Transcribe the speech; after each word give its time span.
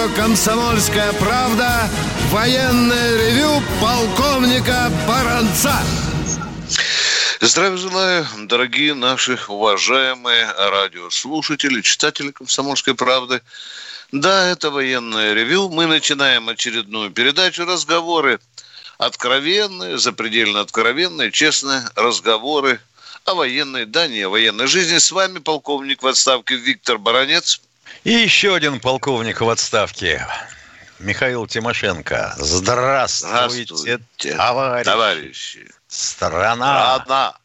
Радио 0.00 0.14
«Комсомольская 0.14 1.12
правда» 1.14 1.88
военное 2.30 3.16
ревю 3.16 3.62
полковника 3.80 4.90
Баранца. 5.06 5.74
Здравия 7.40 7.76
желаю, 7.76 8.26
дорогие 8.38 8.94
наши 8.94 9.38
уважаемые 9.48 10.50
радиослушатели, 10.52 11.80
читатели 11.82 12.30
«Комсомольской 12.30 12.94
правды». 12.94 13.42
Да, 14.12 14.48
это 14.48 14.70
военное 14.70 15.34
ревю. 15.34 15.68
Мы 15.68 15.86
начинаем 15.86 16.48
очередную 16.48 17.10
передачу 17.10 17.64
«Разговоры». 17.64 18.40
Откровенные, 18.98 19.98
запредельно 19.98 20.60
откровенные, 20.60 21.30
честные 21.30 21.82
разговоры 21.94 22.80
о 23.24 23.34
военной, 23.34 23.86
да 23.86 24.06
не 24.06 24.22
о 24.22 24.30
военной 24.30 24.66
жизни. 24.66 24.98
С 24.98 25.10
вами 25.10 25.38
полковник 25.38 26.02
в 26.02 26.06
отставке 26.06 26.56
Виктор 26.56 26.98
Баранец. 26.98 27.60
И 28.04 28.10
еще 28.12 28.54
один 28.54 28.80
полковник 28.80 29.40
в 29.40 29.48
отставке. 29.48 30.26
Михаил 30.98 31.46
Тимошенко. 31.46 32.34
Здравствуйте, 32.38 33.74
Здравствуйте, 33.74 34.36
товарищи. 34.36 34.84
товарищи. 34.84 35.70
Страна. 35.88 36.94
Одна. 36.94 37.36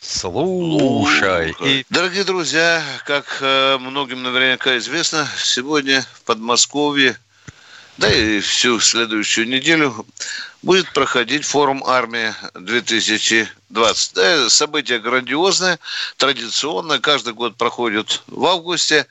Слушай. 0.00 1.54
И 1.60 1.84
Дорогие 1.90 2.24
друзья, 2.24 2.82
как 3.06 3.38
э, 3.40 3.78
многим 3.78 4.22
наверняка 4.22 4.76
известно, 4.78 5.28
сегодня 5.38 6.04
в 6.14 6.22
Подмосковье, 6.22 7.16
да 7.98 8.12
и 8.12 8.40
всю 8.40 8.80
следующую 8.80 9.46
неделю 9.48 10.04
будет 10.62 10.92
проходить 10.92 11.44
форум 11.44 11.84
«Армия-2020». 11.86 13.48
Да, 14.14 14.48
событие 14.50 14.98
грандиозное, 14.98 15.78
традиционное, 16.16 16.98
каждый 16.98 17.32
год 17.34 17.56
проходит 17.56 18.22
в 18.26 18.44
августе. 18.44 19.06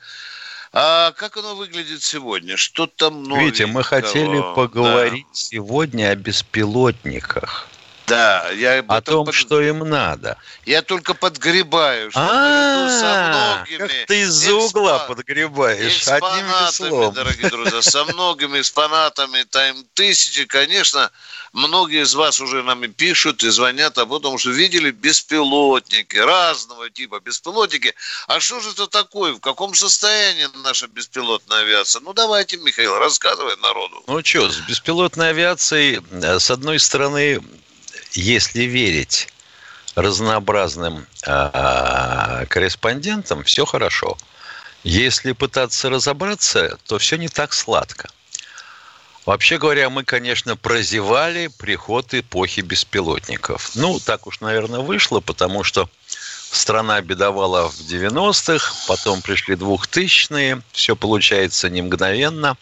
А 0.74 1.12
как 1.12 1.36
оно 1.36 1.54
выглядит 1.54 2.02
сегодня? 2.02 2.56
Что 2.56 2.86
там 2.86 3.24
новенького? 3.24 3.46
Витя, 3.46 3.62
мы 3.64 3.84
хотели 3.84 4.38
Да. 4.38 4.54
поговорить 4.54 5.26
сегодня 5.32 6.08
о 6.08 6.16
беспилотниках. 6.16 7.68
Да, 8.12 8.50
я 8.50 8.84
О 8.88 9.00
том, 9.00 9.24
под- 9.24 9.34
что 9.34 9.62
им 9.62 9.78
надо. 9.88 10.36
Я 10.66 10.82
только 10.82 11.14
подгребаю, 11.14 12.10
что 12.10 12.20
со 12.20 12.26
А, 12.30 13.64
многими 13.64 13.78
как 13.78 14.06
ты 14.06 14.20
из-за 14.20 14.54
угла 14.54 14.98
экспо- 14.98 15.14
подгребаешь 15.14 16.06
одним 16.08 16.46
веслом. 16.46 17.14
дорогие 17.14 17.48
друзья, 17.48 17.80
со 17.80 18.04
многими 18.04 18.60
экспонатами, 18.60 19.44
там 19.44 19.82
тысячи, 19.94 20.44
конечно, 20.44 21.10
многие 21.54 22.02
из 22.02 22.12
вас 22.14 22.38
уже 22.40 22.62
нам 22.62 22.84
и 22.84 22.88
пишут, 22.88 23.42
и 23.44 23.48
звонят 23.48 23.96
об 23.96 24.12
этом, 24.12 24.36
что 24.36 24.50
видели 24.50 24.90
беспилотники, 24.90 26.18
разного 26.18 26.90
типа 26.90 27.20
беспилотники. 27.20 27.94
А 28.28 28.40
что 28.40 28.60
же 28.60 28.72
это 28.72 28.88
такое? 28.88 29.32
В 29.32 29.40
каком 29.40 29.74
состоянии 29.74 30.48
наша 30.62 30.86
беспилотная 30.86 31.60
авиация? 31.60 32.00
Ну, 32.00 32.12
давайте, 32.12 32.58
Михаил, 32.58 32.98
рассказывай 32.98 33.56
народу. 33.62 34.04
Ну 34.06 34.22
что, 34.22 34.50
с 34.50 34.58
беспилотной 34.58 35.30
авиацией, 35.30 36.02
э, 36.10 36.38
с 36.38 36.50
одной 36.50 36.78
стороны, 36.78 37.40
если 38.14 38.62
верить 38.62 39.28
разнообразным 39.94 41.06
а, 41.26 42.44
корреспондентам, 42.46 43.44
все 43.44 43.64
хорошо. 43.64 44.16
Если 44.84 45.32
пытаться 45.32 45.90
разобраться, 45.90 46.78
то 46.86 46.98
все 46.98 47.16
не 47.16 47.28
так 47.28 47.52
сладко. 47.52 48.08
Вообще 49.24 49.58
говоря, 49.58 49.88
мы, 49.88 50.02
конечно, 50.02 50.56
прозевали 50.56 51.46
приход 51.46 52.12
эпохи 52.12 52.60
беспилотников. 52.60 53.76
Ну, 53.76 54.00
так 54.00 54.26
уж, 54.26 54.40
наверное, 54.40 54.80
вышло, 54.80 55.20
потому 55.20 55.62
что 55.62 55.88
страна 56.50 57.00
бедовала 57.00 57.68
в 57.68 57.78
90-х, 57.78 58.74
потом 58.88 59.22
пришли 59.22 59.54
2000-е, 59.54 60.62
все 60.72 60.96
получается 60.96 61.70
не 61.70 61.82
мгновенно. 61.82 62.56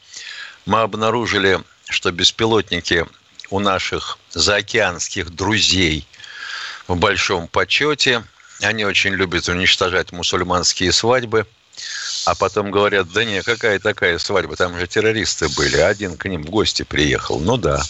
Мы 0.67 0.81
обнаружили, 0.83 1.61
что 1.89 2.13
беспилотники 2.13 3.07
у 3.51 3.59
наших 3.59 4.19
заокеанских 4.31 5.31
друзей 5.31 6.07
в 6.89 6.97
большом 6.97 7.49
почете. 7.49 8.25
Они 8.61 8.85
очень 8.85 9.15
любят 9.15 9.49
уничтожать 9.49 10.13
мусульманские 10.13 10.93
свадьбы. 10.93 11.47
А 12.27 12.35
потом 12.35 12.71
говорят, 12.71 13.11
да 13.13 13.25
не, 13.25 13.43
какая 13.43 13.79
такая 13.79 14.19
свадьба, 14.19 14.55
там 14.57 14.79
же 14.79 14.87
террористы 14.87 15.49
были, 15.49 15.79
один 15.79 16.17
к 16.17 16.27
ним 16.27 16.43
в 16.43 16.51
гости 16.51 16.83
приехал. 16.83 17.41
Ну 17.41 17.57
да. 17.57 17.83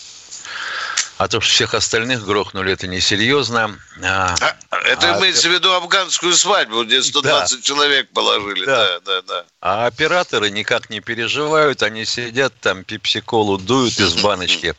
А 1.18 1.28
то, 1.28 1.40
что 1.40 1.52
всех 1.52 1.74
остальных 1.74 2.24
грохнули, 2.24 2.72
это 2.72 2.86
несерьезно. 2.86 3.78
А, 4.02 4.34
А, 4.70 4.76
это 4.86 5.14
А, 5.14 5.18
имеется 5.18 5.48
в 5.48 5.52
виду 5.52 5.72
афганскую 5.72 6.32
свадьбу, 6.32 6.84
где 6.84 7.02
120 7.02 7.62
человек 7.62 8.08
положили. 8.10 8.64
Да. 8.64 8.76
Да, 8.76 9.00
да, 9.00 9.22
да. 9.22 9.44
А 9.60 9.86
операторы 9.86 10.50
никак 10.50 10.88
не 10.88 11.00
переживают, 11.00 11.82
они 11.82 12.06
сидят 12.06 12.54
там, 12.60 12.84
пепсиколу 12.84 13.58
дуют 13.58 13.98
из 13.98 14.14
баночки 14.14 14.74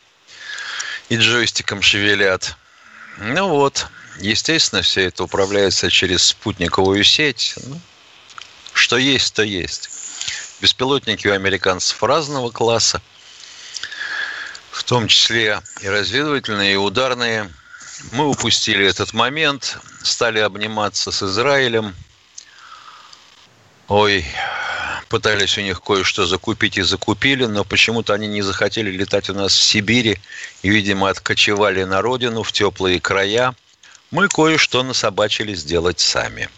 и 1.12 1.16
джойстиком 1.18 1.82
шевелят. 1.82 2.56
Ну 3.18 3.46
вот, 3.48 3.86
естественно, 4.18 4.80
все 4.80 5.02
это 5.02 5.24
управляется 5.24 5.90
через 5.90 6.22
спутниковую 6.22 7.04
сеть. 7.04 7.54
Ну, 7.66 7.78
что 8.72 8.96
есть, 8.96 9.34
то 9.34 9.42
есть. 9.42 9.90
Беспилотники 10.62 11.28
у 11.28 11.34
американцев 11.34 12.02
разного 12.02 12.50
класса, 12.50 13.02
в 14.70 14.84
том 14.84 15.06
числе 15.06 15.60
и 15.82 15.88
разведывательные, 15.88 16.72
и 16.72 16.76
ударные. 16.76 17.52
Мы 18.12 18.26
упустили 18.26 18.86
этот 18.86 19.12
момент, 19.12 19.76
стали 20.02 20.38
обниматься 20.38 21.12
с 21.12 21.22
Израилем. 21.22 21.94
Ой, 23.88 24.24
пытались 25.12 25.58
у 25.58 25.60
них 25.60 25.82
кое-что 25.82 26.24
закупить 26.24 26.78
и 26.78 26.82
закупили, 26.82 27.44
но 27.44 27.64
почему-то 27.64 28.14
они 28.14 28.26
не 28.28 28.40
захотели 28.40 28.90
летать 28.90 29.28
у 29.28 29.34
нас 29.34 29.52
в 29.52 29.62
Сибири 29.62 30.18
и, 30.62 30.70
видимо, 30.70 31.10
откочевали 31.10 31.84
на 31.84 32.00
родину 32.00 32.42
в 32.42 32.50
теплые 32.50 32.98
края. 32.98 33.54
Мы 34.10 34.28
кое-что 34.28 34.82
насобачили 34.82 35.54
сделать 35.54 36.00
сами. 36.00 36.48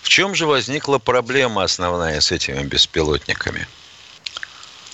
В 0.00 0.08
чем 0.08 0.34
же 0.34 0.46
возникла 0.46 0.96
проблема 0.96 1.62
основная 1.62 2.22
с 2.22 2.32
этими 2.32 2.62
беспилотниками? 2.62 3.68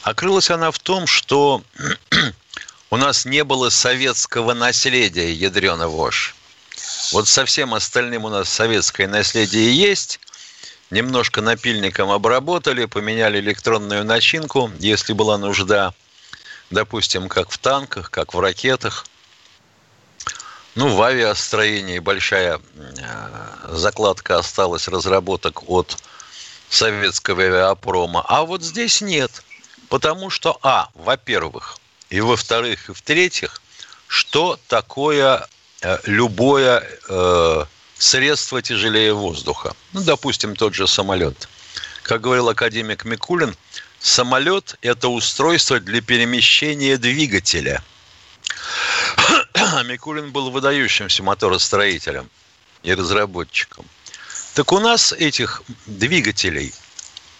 Окрылась 0.02 0.50
она 0.50 0.72
в 0.72 0.80
том, 0.80 1.06
что 1.06 1.62
у 2.90 2.96
нас 2.96 3.24
не 3.24 3.44
было 3.44 3.70
советского 3.70 4.52
наследия 4.52 5.32
ядрена 5.32 5.86
вошь. 5.86 6.34
Вот 7.12 7.28
со 7.28 7.44
всем 7.44 7.72
остальным 7.72 8.24
у 8.24 8.30
нас 8.30 8.48
советское 8.48 9.06
наследие 9.06 9.72
есть. 9.72 10.18
Немножко 10.90 11.42
напильником 11.42 12.10
обработали, 12.10 12.86
поменяли 12.86 13.40
электронную 13.40 14.04
начинку, 14.04 14.70
если 14.78 15.12
была 15.12 15.36
нужда. 15.36 15.92
Допустим, 16.70 17.28
как 17.28 17.50
в 17.50 17.58
танках, 17.58 18.10
как 18.10 18.32
в 18.32 18.40
ракетах. 18.40 19.06
Ну, 20.74 20.88
в 20.88 21.02
авиастроении 21.02 21.98
большая 21.98 22.60
э, 22.76 23.68
закладка 23.72 24.38
осталась 24.38 24.88
разработок 24.88 25.68
от 25.68 25.98
советского 26.70 27.42
авиапрома. 27.42 28.24
А 28.26 28.44
вот 28.44 28.62
здесь 28.62 29.00
нет. 29.00 29.42
Потому 29.88 30.30
что, 30.30 30.58
а, 30.62 30.88
во-первых, 30.94 31.78
и 32.10 32.20
во-вторых, 32.20 32.88
и 32.88 32.92
в-третьих, 32.92 33.60
что 34.06 34.58
такое 34.68 35.46
э, 35.82 35.98
любое 36.04 36.86
э, 37.08 37.64
средство 37.98 38.62
тяжелее 38.62 39.12
воздуха? 39.12 39.74
Ну, 39.92 40.02
допустим, 40.02 40.56
тот 40.56 40.74
же 40.74 40.86
самолет. 40.86 41.48
Как 42.02 42.20
говорил 42.20 42.48
академик 42.48 43.04
Микулин, 43.04 43.56
самолет– 44.00 44.76
это 44.82 45.08
устройство 45.08 45.80
для 45.80 46.00
перемещения 46.00 46.96
двигателя. 46.96 47.82
Микулин 49.84 50.30
был 50.30 50.50
выдающимся 50.50 51.22
моторостроителем 51.22 52.30
и 52.82 52.94
разработчиком. 52.94 53.84
Так 54.54 54.72
у 54.72 54.78
нас 54.78 55.12
этих 55.12 55.62
двигателей 55.86 56.72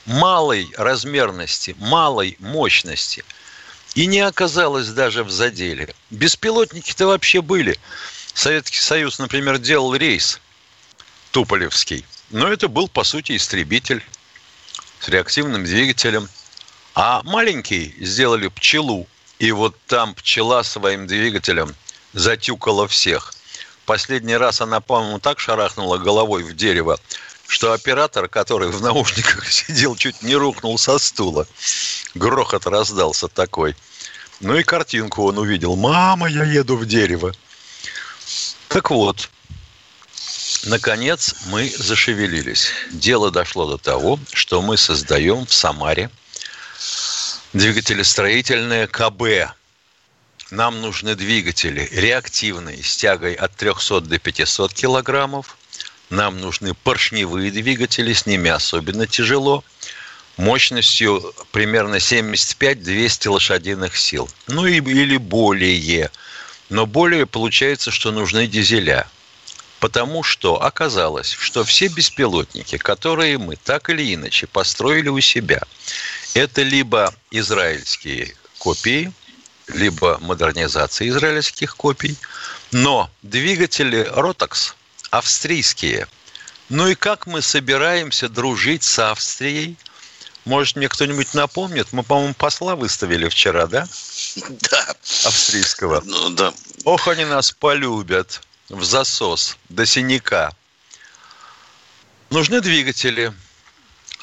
малой 0.07 0.69
размерности, 0.77 1.75
малой 1.79 2.37
мощности 2.41 3.25
и 3.95 4.07
не 4.07 4.21
оказалось 4.21 4.89
даже 4.89 5.25
в 5.25 5.31
заделе. 5.31 5.95
Беспилотники-то 6.11 7.07
вообще 7.07 7.41
были. 7.43 7.79
Советский 8.35 8.79
Союз, 8.79 9.19
например, 9.19 9.59
делал 9.59 9.95
рейс 9.95 10.41
Туполевский, 11.31 12.05
но 12.31 12.49
это 12.49 12.69
был, 12.69 12.89
по 12.89 13.05
сути, 13.05 13.37
истребитель 13.37 14.03
с 15.01 15.09
реактивным 15.09 15.65
двигателем. 15.65 16.29
А 16.95 17.23
маленький 17.23 17.95
сделали 18.01 18.49
пчелу, 18.49 19.07
и 19.39 19.53
вот 19.53 19.77
там 19.87 20.15
пчела 20.15 20.63
своим 20.63 21.07
двигателем 21.07 21.75
затюкала 22.13 22.89
всех. 22.89 23.35
Последний 23.87 24.37
раз 24.37 24.61
она, 24.61 24.81
по-моему, 24.81 25.19
так 25.19 25.39
шарахнула 25.39 25.99
головой 25.99 26.43
в 26.43 26.55
дерево, 26.57 26.99
что 27.47 27.73
оператор, 27.73 28.29
который 28.29 28.69
в 28.69 28.83
наушниках 28.83 29.47
сидел, 29.51 29.97
чуть 29.97 30.23
не 30.23 30.35
рухнул 30.35 30.77
со 30.79 30.99
стула. 30.99 31.47
Грохот 32.15 32.67
раздался 32.67 33.29
такой. 33.29 33.77
Ну 34.41 34.57
и 34.57 34.63
картинку 34.63 35.25
он 35.25 35.39
увидел. 35.39 35.77
«Мама, 35.77 36.29
я 36.29 36.45
еду 36.45 36.77
в 36.77 36.87
дерево». 36.87 37.33
Так 38.69 38.91
вот, 38.91 39.31
наконец 40.65 41.35
мы 41.47 41.69
зашевелились. 41.69 42.71
Дело 42.91 43.31
дошло 43.31 43.69
до 43.69 43.79
того, 43.79 44.19
что 44.33 44.63
мы 44.63 44.77
создаем 44.77 45.47
в 45.47 45.53
Самаре 45.53 46.11
двигателестроительное 47.53 48.87
КБ. 48.87 49.55
Нам 50.51 50.81
нужны 50.81 51.15
двигатели 51.15 51.89
реактивные 51.93 52.83
с 52.83 52.97
тягой 52.97 53.35
от 53.35 53.55
300 53.57 54.01
до 54.03 54.19
500 54.19 54.73
килограммов. 54.73 55.57
Нам 56.11 56.41
нужны 56.41 56.75
поршневые 56.75 57.51
двигатели, 57.51 58.13
с 58.13 58.25
ними 58.25 58.51
особенно 58.51 59.07
тяжело 59.07 59.63
мощностью 60.39 61.35
примерно 61.53 61.97
75-200 61.97 63.29
лошадиных 63.29 63.97
сил. 63.97 64.29
Ну 64.47 64.65
или 64.67 65.17
более. 65.17 66.11
Но 66.71 66.87
более 66.87 67.27
получается, 67.27 67.91
что 67.91 68.11
нужны 68.13 68.47
дизеля. 68.47 69.07
Потому 69.81 70.23
что 70.23 70.63
оказалось, 70.63 71.31
что 71.31 71.63
все 71.65 71.89
беспилотники, 71.89 72.79
которые 72.79 73.39
мы 73.39 73.57
так 73.57 73.91
или 73.91 74.15
иначе 74.15 74.47
построили 74.47 75.09
у 75.09 75.21
себя, 75.21 75.63
это 76.35 76.63
либо 76.63 77.15
израильские 77.31 78.35
копии, 78.59 79.13
либо 79.69 80.19
модернизация 80.21 81.09
израильских 81.09 81.77
копий, 81.77 82.17
но 82.73 83.11
двигатели 83.23 84.11
Rotax 84.11 84.75
австрийские. 85.11 86.09
Ну 86.69 86.89
и 86.89 86.95
как 86.95 87.27
мы 87.27 87.41
собираемся 87.41 88.29
дружить 88.29 88.83
с 88.83 88.99
Австрией– 88.99 89.77
может, 90.49 90.77
мне 90.77 90.89
кто-нибудь 90.89 91.35
напомнит? 91.35 91.89
Мы, 91.93 92.03
по-моему, 92.03 92.33
посла 92.33 92.75
выставили 92.75 93.29
вчера, 93.29 93.67
да? 93.67 93.87
Да. 94.49 94.95
Австрийского. 95.27 96.03
Ну, 96.07 96.31
да. 96.31 96.55
Ох, 96.85 97.07
они 97.07 97.27
нас 97.27 97.53
полюбят 97.53 98.41
в 98.69 98.85
засос 98.85 99.57
до 99.69 99.87
синяка. 99.87 100.53
Нужны 102.31 102.61
двигатели. 102.61 103.33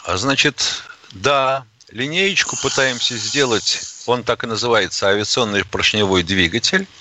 А 0.04 0.18
значит, 0.18 0.84
да, 1.12 1.66
линеечку 1.90 2.56
пытаемся 2.58 3.18
сделать, 3.18 3.82
он 4.06 4.24
так 4.24 4.44
и 4.44 4.48
называется, 4.48 5.08
авиационный 5.08 5.66
поршневой 5.66 6.24
двигатель– 6.24 6.88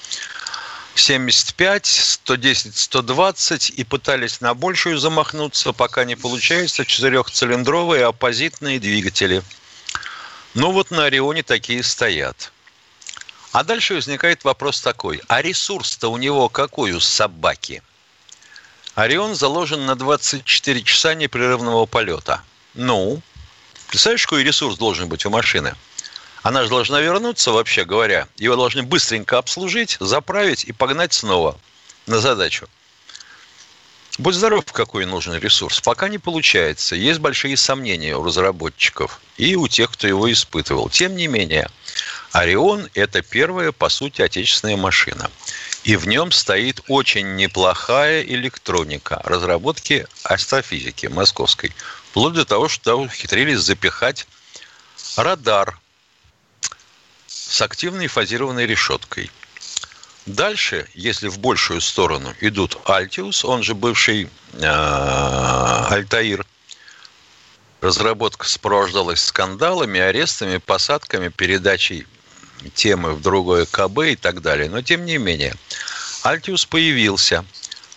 75, 0.95 1.87
110, 1.87 2.77
120 2.77 3.71
и 3.71 3.85
пытались 3.85 4.41
на 4.41 4.55
большую 4.55 4.99
замахнуться, 4.99 5.73
пока 5.73 6.05
не 6.05 6.17
получается, 6.17 6.85
четырехцилиндровые 6.85 8.07
оппозитные 8.07 8.79
двигатели. 8.79 9.43
Ну 10.55 10.71
вот 10.71 10.91
на 10.91 11.07
Орионе 11.07 11.43
такие 11.43 11.83
стоят. 11.83 12.53
А 13.55 13.63
дальше 13.63 13.95
возникает 13.95 14.43
вопрос 14.43 14.81
такой. 14.81 15.23
А 15.29 15.41
ресурс-то 15.41 16.09
у 16.09 16.17
него 16.17 16.49
какой 16.49 16.91
у 16.91 16.99
собаки? 16.99 17.85
Орион 18.97 19.37
заложен 19.37 19.87
на 19.87 19.95
24 19.95 20.83
часа 20.83 21.15
непрерывного 21.15 21.87
полета. 21.87 22.43
Ну, 22.75 23.23
представляешь, 23.87 24.27
какой 24.27 24.43
ресурс 24.43 24.77
должен 24.77 25.09
быть 25.09 25.25
у 25.25 25.31
машины? 25.31 25.77
Она 26.43 26.65
же 26.65 26.69
должна 26.69 27.01
вернуться, 27.01 27.53
вообще 27.53 27.85
говоря. 27.85 28.27
Его 28.39 28.57
должны 28.57 28.83
быстренько 28.83 29.39
обслужить, 29.39 29.99
заправить 30.01 30.65
и 30.65 30.73
погнать 30.73 31.13
снова 31.13 31.57
на 32.07 32.19
задачу. 32.19 32.67
Будь 34.19 34.35
здоров, 34.35 34.65
какой 34.73 35.07
нужен 35.07 35.35
ресурс. 35.35 35.81
Пока 35.81 36.09
не 36.09 36.19
получается. 36.19 36.97
Есть 36.97 37.21
большие 37.21 37.57
сомнения 37.57 38.17
у 38.17 38.25
разработчиков 38.25 39.21
и 39.37 39.55
у 39.55 39.69
тех, 39.69 39.93
кто 39.93 40.09
его 40.09 40.33
испытывал. 40.33 40.89
Тем 40.89 41.15
не 41.15 41.29
менее, 41.29 41.69
Орион– 42.35 42.91
это 42.95 43.23
первая, 43.23 43.71
по 43.71 43.89
сути, 43.89 44.21
отечественная 44.21 44.77
машина. 44.77 45.31
И 45.85 45.95
в 45.95 46.09
нем 46.09 46.33
стоит 46.33 46.81
очень 46.89 47.37
неплохая 47.37 48.23
электроника 48.23 49.21
разработки 49.23 50.09
астрофизики 50.25 51.07
московской. 51.07 51.71
Вплоть 52.11 52.35
до 52.35 52.45
того, 52.45 52.69
что 52.69 52.97
ухитрились 52.97 53.61
запихать 53.61 54.27
радар 55.17 55.79
с 57.29 57.63
активной 57.63 58.09
фазированной 58.09 58.67
решеткой. 58.67 59.31
Дальше, 60.27 60.89
если 60.95 61.29
в 61.29 61.39
большую 61.39 61.81
сторону 61.81 62.35
идут 62.41 62.79
Альтиус, 62.85 63.45
он 63.45 63.63
же 63.63 63.77
бывший 63.77 64.29
Альтаир, 64.61 66.45
разработка 67.81 68.49
сопровождалась 68.49 69.23
скандалами, 69.23 70.01
арестами, 70.01 70.57
посадками, 70.57 71.29
передачей 71.29 72.09
темы 72.75 73.15
в 73.15 73.23
другое 73.23 73.67
КБ 73.67 73.99
и 74.13 74.17
так 74.17 74.43
далее. 74.43 74.69
Но 74.69 74.83
тем 74.83 75.05
не 75.05 75.19
менее, 75.19 75.55
Альтиус 76.23 76.65
появился. 76.67 77.45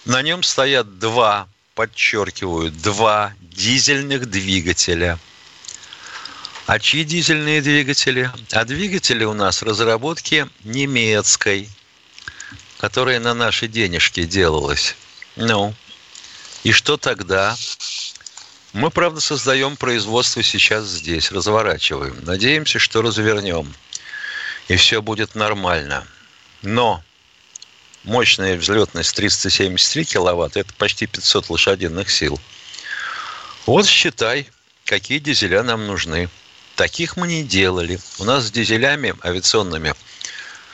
На 0.05 0.21
нем 0.21 0.43
стоят 0.43 0.99
два, 0.99 1.47
подчеркиваю, 1.75 2.71
два 2.71 3.33
дизельных 3.41 4.29
двигателя– 4.29 5.19
а 6.67 6.79
чьи 6.79 7.05
дизельные 7.05 7.61
двигатели? 7.61 8.29
А 8.51 8.65
двигатели 8.65 9.23
у 9.23 9.33
нас 9.33 9.61
разработки 9.61 10.49
немецкой, 10.65 11.69
которая 12.77 13.21
на 13.21 13.33
наши 13.33 13.69
денежки 13.69 14.25
делалась. 14.25 14.97
Ну, 15.37 15.73
и 16.63 16.73
что 16.73 16.97
тогда? 16.97 17.55
Мы, 18.73 18.91
правда, 18.91 19.21
создаем 19.21 19.77
производство 19.77 20.43
сейчас 20.43 20.87
здесь, 20.87 21.31
разворачиваем. 21.31 22.17
Надеемся, 22.23 22.79
что 22.79 23.01
развернем. 23.01 23.73
И 24.67 24.75
все 24.75 25.01
будет 25.01 25.35
нормально. 25.35 26.05
Но 26.61 27.03
мощная 28.03 28.57
взлетность 28.57 29.15
373 29.15 30.05
киловатт– 30.05 30.55
это 30.57 30.73
почти 30.73 31.07
500 31.07 31.49
лошадиных 31.49 32.09
сил. 32.11 32.39
Вот 33.65 33.85
считай, 33.87 34.49
какие 34.85 35.19
дизеля 35.19 35.63
нам 35.63 35.87
нужны. 35.87 36.29
Таких 36.75 37.17
мы 37.17 37.27
не 37.27 37.43
делали. 37.43 37.99
У 38.19 38.23
нас 38.23 38.45
с 38.45 38.51
дизелями 38.51 39.15
авиационными 39.23 39.93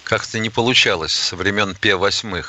как-то 0.03 0.39
не 0.39 0.49
получалось 0.49 1.13
со 1.13 1.35
времен 1.35 1.75
П-8. 1.75 2.45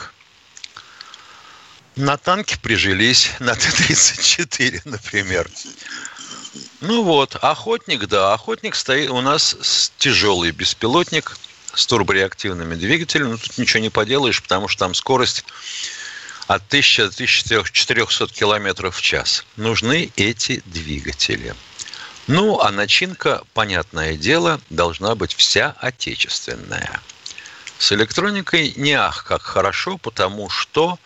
На 1.96 2.16
танке 2.16 2.58
прижились, 2.58 3.30
на 3.38 3.54
Т-34, 3.54 4.82
например. 4.84 5.48
Ну 6.86 7.02
вот, 7.02 7.36
охотник, 7.40 8.06
да, 8.08 8.34
охотник 8.34 8.74
стоит 8.74 9.08
у 9.08 9.22
нас 9.22 9.90
тяжелый 9.96 10.50
беспилотник 10.50 11.38
с 11.72 11.86
турбореактивными 11.86 12.74
двигателями. 12.74 13.30
Ну, 13.30 13.38
тут 13.38 13.56
ничего 13.56 13.80
не 13.80 13.88
поделаешь, 13.88 14.42
потому 14.42 14.68
что 14.68 14.80
там 14.80 14.92
скорость 14.92 15.46
от 16.46 16.62
1000 16.68 17.08
до 17.08 17.14
1400 17.14 18.26
километров 18.26 18.96
в 18.96 19.00
час. 19.00 19.46
Нужны 19.56 20.12
эти 20.16 20.62
двигатели. 20.66 21.54
Ну, 22.26 22.60
а 22.60 22.70
начинка, 22.70 23.42
понятное 23.54 24.18
дело, 24.18 24.60
должна 24.68 25.14
быть 25.14 25.34
вся 25.34 25.74
отечественная. 25.80 27.00
С 27.78 27.92
электроникой 27.92 28.74
не 28.76 28.92
ах, 28.92 29.24
как 29.24 29.40
хорошо, 29.40 29.96
потому 29.96 30.50
что, 30.50 30.98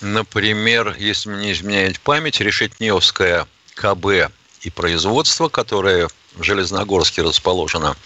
например, 0.00 0.96
если 0.98 1.30
мне 1.30 1.52
изменяет 1.52 2.00
память, 2.00 2.40
Решетневская 2.40 3.46
КБ 3.76 4.32
и 4.62 4.70
производство, 4.70 5.48
которое 5.48 6.08
в 6.34 6.42
Железногорске 6.42 7.22
расположено, 7.22 7.96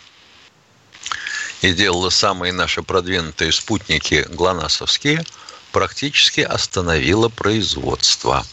и 1.62 1.72
делало 1.72 2.10
самые 2.10 2.52
наши 2.52 2.82
продвинутые 2.82 3.52
спутники 3.52 4.26
глонасовские, 4.28 5.24
практически 5.70 6.40
остановило 6.40 7.28
производство. 7.28 8.44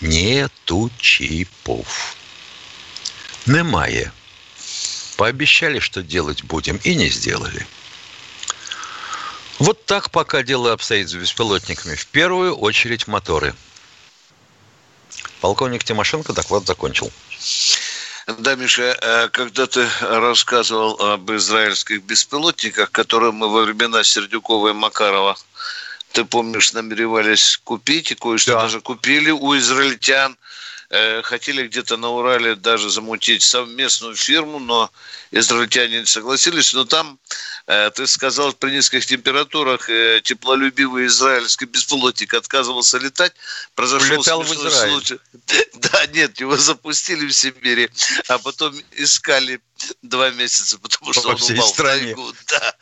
Нету 0.00 0.90
чипов. 0.98 2.16
Немає. 3.46 4.12
Пообещали, 5.16 5.78
что 5.78 6.02
делать 6.02 6.42
будем, 6.42 6.76
и 6.84 6.94
не 6.94 7.08
сделали. 7.08 7.66
Вот 9.58 9.86
так 9.86 10.10
пока 10.10 10.42
дело 10.42 10.72
обстоит 10.72 11.08
с 11.08 11.14
беспилотниками. 11.14 11.94
В 11.94 12.06
первую 12.06 12.56
очередь 12.56 13.06
моторы. 13.06 13.54
Полковник 15.40 15.84
Тимошенко 15.84 16.32
доклад 16.32 16.66
закончил. 16.66 17.12
Да, 18.38 18.54
Миша, 18.54 18.96
э, 19.00 19.28
когда 19.28 19.66
ты 19.66 19.86
рассказывал 20.00 20.94
об 21.12 21.30
израильских 21.32 22.02
беспилотниках, 22.02 22.90
которые 22.90 23.32
мы 23.32 23.48
во 23.48 23.62
времена 23.62 24.02
Сердюкова 24.02 24.68
и 24.68 24.72
Макарова, 24.72 25.36
ты 26.12 26.24
помнишь, 26.24 26.72
намеревались 26.72 27.60
купить, 27.64 28.12
и 28.12 28.14
кое-что 28.14 28.52
да. 28.52 28.62
даже 28.62 28.80
купили 28.80 29.30
у 29.30 29.56
израильтян– 29.56 30.36
э, 30.90 31.22
хотели 31.22 31.66
где-то 31.66 31.96
на 31.96 32.10
Урале 32.10 32.54
даже 32.54 32.90
замутить 32.90 33.42
совместную 33.42 34.16
фирму, 34.16 34.58
но 34.58 34.90
израильтяне 35.30 36.00
не 36.00 36.06
согласились. 36.06 36.74
Но 36.74 36.84
там, 36.84 37.18
э, 37.66 37.90
ты 37.90 38.06
сказал, 38.06 38.52
при 38.52 38.70
низких 38.70 39.04
температурах 39.06 39.88
э, 39.90 40.20
теплолюбивый 40.22 41.06
израильский 41.06 41.66
беспилотник 41.66 42.34
отказывался 42.34 42.98
летать. 42.98 43.32
Произошел 43.74 44.16
Улетал 44.16 44.42
в 44.42 44.52
Израиль. 44.52 44.90
случай. 44.90 45.18
Да, 45.74 46.06
нет, 46.06 46.40
его 46.40 46.56
запустили 46.56 47.26
в 47.26 47.32
Сибири, 47.32 47.90
а 48.28 48.38
потом 48.38 48.74
искали 48.92 49.60
два 50.02 50.30
месяца, 50.30 50.78
потому 50.78 51.12
что 51.12 51.22
По 51.22 51.28
он 51.28 51.42
упал 51.42 51.68
стране. 51.68 52.14
в 52.14 52.34
Да. 52.48 52.74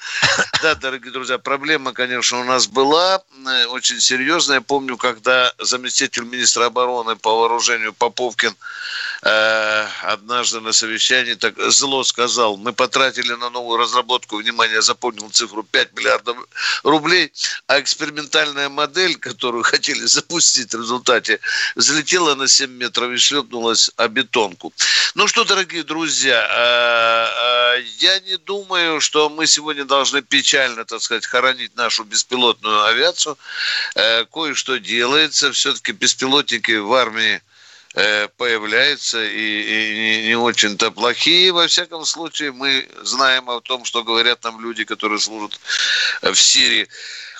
да, 0.63 0.75
дорогие 0.75 1.13
друзья, 1.13 1.39
проблема, 1.39 1.93
конечно, 1.93 2.41
у 2.41 2.45
нас 2.45 2.67
была 2.67 3.23
э, 3.47 3.67
очень 3.67 4.01
серьезная. 4.01 4.57
Я 4.57 4.61
помню, 4.61 4.97
когда 4.97 5.53
заместитель 5.59 6.25
министра 6.25 6.67
обороны 6.67 7.17
по 7.17 7.35
вооружению 7.41 7.93
Поповкин 7.93 8.55
э, 9.23 9.87
однажды 10.03 10.61
на 10.61 10.73
совещании 10.73 11.35
так 11.35 11.55
зло 11.71 12.05
сказал, 12.05 12.57
мы 12.57 12.73
потратили 12.73 13.33
на 13.33 13.51
новую 13.51 13.79
разработку, 13.79 14.37
внимание, 14.37 14.83
запомнил 14.83 15.31
цифру 15.31 15.63
5 15.63 15.97
миллиардов 15.97 16.37
рублей, 16.83 17.33
а 17.67 17.81
экспериментальная 17.81 18.69
модель, 18.69 19.17
которую 19.17 19.63
хотели 19.73 20.05
запустить 20.05 20.75
в 20.75 20.79
результате, 20.81 21.41
взлетела 21.77 22.35
на 22.35 22.49
7 22.49 22.71
метров 22.71 23.11
и 23.11 23.17
шлепнулась 23.17 23.91
о 23.97 24.09
бетонку. 24.09 24.73
Ну 25.15 25.29
что, 25.29 25.45
дорогие 25.45 25.83
друзья, 25.83 26.47
э, 26.49 26.92
я 27.99 28.21
не 28.21 28.37
думаю, 28.37 29.01
что 29.01 29.29
мы 29.29 29.47
сегодня 29.47 29.85
должны 29.85 30.23
печально, 30.23 30.85
так 30.85 31.03
сказать, 31.03 31.27
хоронить 31.27 31.77
нашу 31.77 32.05
беспилотную 32.05 32.85
авиацию. 32.85 33.39
Э, 33.95 34.25
кое-что 34.27 34.79
делается. 34.79 35.53
Все-таки 35.53 35.93
беспилотники 35.93 36.73
в 36.73 36.93
армии 36.93 37.41
появляются 38.39 39.23
и, 39.23 39.29
и 39.29 39.95
не, 39.95 40.27
не 40.29 40.35
очень-то 40.35 40.91
плохие. 40.91 41.53
Во 41.53 41.67
всяком 41.67 42.07
случае, 42.07 42.51
мы 42.51 42.89
знаем 43.03 43.51
о 43.51 43.61
том, 43.61 43.85
что 43.85 44.03
говорят 44.03 44.43
нам 44.45 44.63
люди, 44.63 44.85
которые 44.85 45.19
служат 45.19 45.61
в 46.23 46.35
Сирии. 46.35 46.89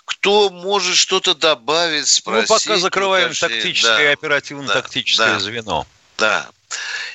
Кто 0.05 0.51
может 0.51 0.97
что-то 0.97 1.35
добавить, 1.35 2.07
спросить? 2.07 2.51
Мы 2.51 2.59
пока 2.59 2.77
закрываем 2.77 3.31
уточнить. 3.31 3.51
тактическое 3.51 4.09
да, 4.09 4.13
оперативно-тактическое 4.13 5.33
да, 5.35 5.41
звено. 5.41 5.87
Да, 6.19 6.51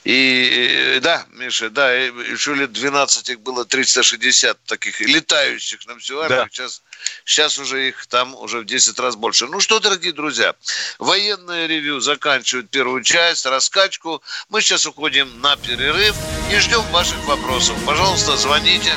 и 0.08 1.00
да, 1.02 1.26
Миша, 1.34 1.70
да, 1.70 1.92
еще 1.92 2.54
лет 2.56 2.72
12 2.72 3.30
их 3.30 3.42
было 3.42 3.66
360 3.66 4.58
таких 4.64 5.02
летающих 5.02 5.86
на 5.86 5.98
всю 6.00 6.20
армию. 6.20 6.44
Да. 6.44 6.50
Сейчас, 6.50 6.82
сейчас 7.26 7.60
уже 7.60 7.90
их 7.90 8.08
там 8.08 8.34
уже 8.36 8.60
в 8.60 8.66
10 8.66 8.98
раз 9.00 9.18
больше. 9.18 9.48
Ну 9.48 9.60
что, 9.60 9.82
дорогие 9.82 10.14
друзья, 10.14 10.56
военное 10.98 11.68
ревю 11.68 12.00
заканчивает 12.00 12.70
первую 12.70 13.04
часть, 13.04 13.46
раскачку. 13.46 14.24
Мы 14.48 14.62
сейчас 14.62 14.86
уходим 14.86 15.42
на 15.42 15.58
перерыв 15.58 16.16
и 16.54 16.56
ждем 16.58 16.84
ваших 16.92 17.22
вопросов. 17.26 17.76
Пожалуйста, 17.86 18.38
звоните. 18.38 18.94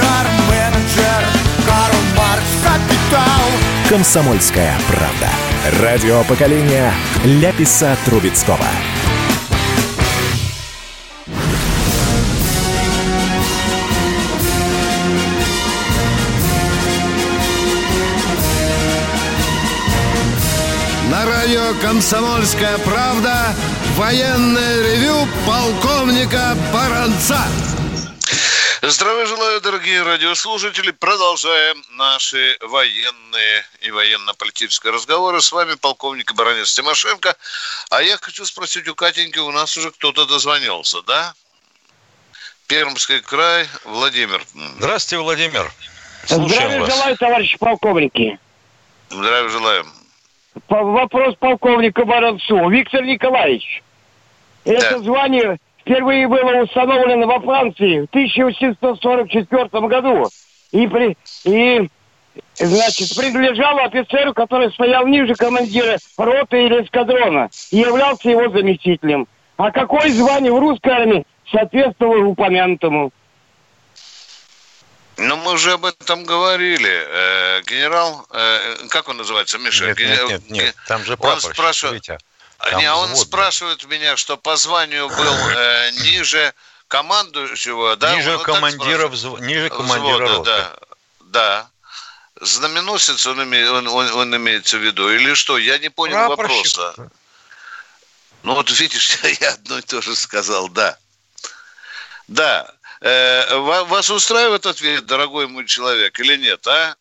Пиар-менеджер 0.00 1.22
Карл 1.66 2.00
Маркс 2.16 2.52
Капитал 2.64 3.88
Комсомольская 3.88 4.74
правда. 4.88 5.82
Радио 5.82 6.24
поколения 6.24 6.92
Ляписа 7.24 7.96
Трубецкого. 8.04 8.58
На 21.10 21.26
радио 21.26 21.74
«Комсомольская 21.82 22.78
правда» 22.78 23.54
военное 23.96 24.82
ревю 24.82 25.26
полковника 25.46 26.56
Баранца. 26.72 27.40
Здравия 28.82 29.26
желаю, 29.26 29.60
дорогие 29.60 30.02
радиослушатели. 30.02 30.90
Продолжаем 30.90 31.84
наши 31.98 32.56
военные 32.62 33.66
и 33.82 33.90
военно-политические 33.90 34.90
разговоры. 34.90 35.42
С 35.42 35.52
вами 35.52 35.74
полковник 35.74 36.32
Баранец 36.32 36.72
Тимошенко. 36.72 37.36
А 37.90 38.00
я 38.00 38.16
хочу 38.16 38.46
спросить 38.46 38.88
у 38.88 38.94
Катеньки, 38.94 39.38
у 39.38 39.50
нас 39.50 39.76
уже 39.76 39.90
кто-то 39.90 40.24
дозвонился, 40.24 41.02
да? 41.02 41.34
Пермский 42.68 43.20
край, 43.20 43.66
Владимир. 43.84 44.42
Здравствуйте, 44.78 45.22
Владимир. 45.22 45.70
Слушаем 46.24 46.48
Здравия 46.48 46.80
вас. 46.80 46.94
желаю, 46.94 47.16
товарищи 47.18 47.58
полковники. 47.58 48.38
Здравия 49.10 49.50
желаем. 49.50 49.92
Вопрос 50.68 51.36
полковника 51.38 52.06
Баранцу. 52.06 52.70
Виктор 52.70 53.02
Николаевич, 53.02 53.82
да. 54.64 54.72
это 54.72 55.00
звание 55.00 55.58
впервые 55.90 56.28
было 56.28 56.62
установлено 56.62 57.26
во 57.26 57.40
Франции 57.40 58.00
в 58.00 58.04
1844 58.10 59.68
году. 59.88 60.30
И, 60.70 60.86
при, 60.86 61.16
и 61.44 61.88
значит, 62.54 63.16
принадлежало 63.16 63.82
офицеру, 63.82 64.32
который 64.32 64.72
стоял 64.72 65.06
ниже 65.06 65.34
командира 65.34 65.98
роты 66.16 66.64
или 66.66 66.84
эскадрона 66.84 67.50
и 67.72 67.78
являлся 67.78 68.30
его 68.30 68.48
заместителем. 68.50 69.26
А 69.56 69.72
какое 69.72 70.10
звание 70.12 70.52
в 70.52 70.58
русской 70.60 70.92
армии 70.92 71.26
соответствовало 71.50 72.24
упомянутому? 72.24 73.12
Ну, 75.16 75.36
мы 75.36 75.52
уже 75.52 75.72
об 75.72 75.84
этом 75.84 76.24
говорили. 76.24 76.88
Э, 76.88 77.62
генерал, 77.66 78.26
э, 78.30 78.76
как 78.88 79.08
он 79.08 79.18
называется, 79.18 79.58
Миша? 79.58 79.86
Нет, 79.86 79.98
нет, 79.98 80.28
нет, 80.28 80.50
нет. 80.50 80.74
там 80.86 81.04
же 81.04 81.16
прапорщик, 81.18 81.48
он 81.48 81.54
спрашивает, 81.54 81.94
Витя. 81.96 82.18
Там 82.62 82.80
не, 82.80 82.92
он 82.92 83.06
взводный. 83.06 83.24
спрашивает 83.24 83.84
меня, 83.84 84.16
что 84.16 84.36
по 84.36 84.56
званию 84.56 85.08
был 85.08 85.34
э, 85.34 85.90
ниже 86.02 86.52
командующего, 86.88 87.96
да? 87.96 88.14
Ниже 88.14 88.36
он 88.36 88.42
командира, 88.42 89.08
взв... 89.08 89.40
ниже 89.40 89.70
командира 89.70 90.26
взвода, 90.26 90.36
роты. 90.36 90.44
Да, 90.44 90.76
да. 91.20 91.70
Знаменосец 92.40 93.26
он, 93.26 93.42
име... 93.42 93.70
он, 93.70 93.88
он, 93.88 94.12
он 94.12 94.36
имеется 94.36 94.76
в 94.76 94.82
виду 94.82 95.10
или 95.10 95.34
что? 95.34 95.56
Я 95.56 95.78
не 95.78 95.88
понял 95.88 96.26
Прапорщик. 96.26 96.76
вопроса. 96.76 97.10
Ну 98.42 98.54
вот 98.54 98.70
видишь, 98.70 99.18
я 99.40 99.52
одно 99.52 99.78
и 99.78 99.82
то 99.82 100.02
же 100.02 100.14
сказал, 100.14 100.68
да. 100.68 100.98
Да. 102.28 102.70
Э, 103.00 103.56
вас 103.56 104.10
устраивает 104.10 104.66
ответ, 104.66 105.06
дорогой 105.06 105.48
мой 105.48 105.64
человек, 105.66 106.18
или 106.20 106.36
нет, 106.36 106.66
а? 106.66 106.94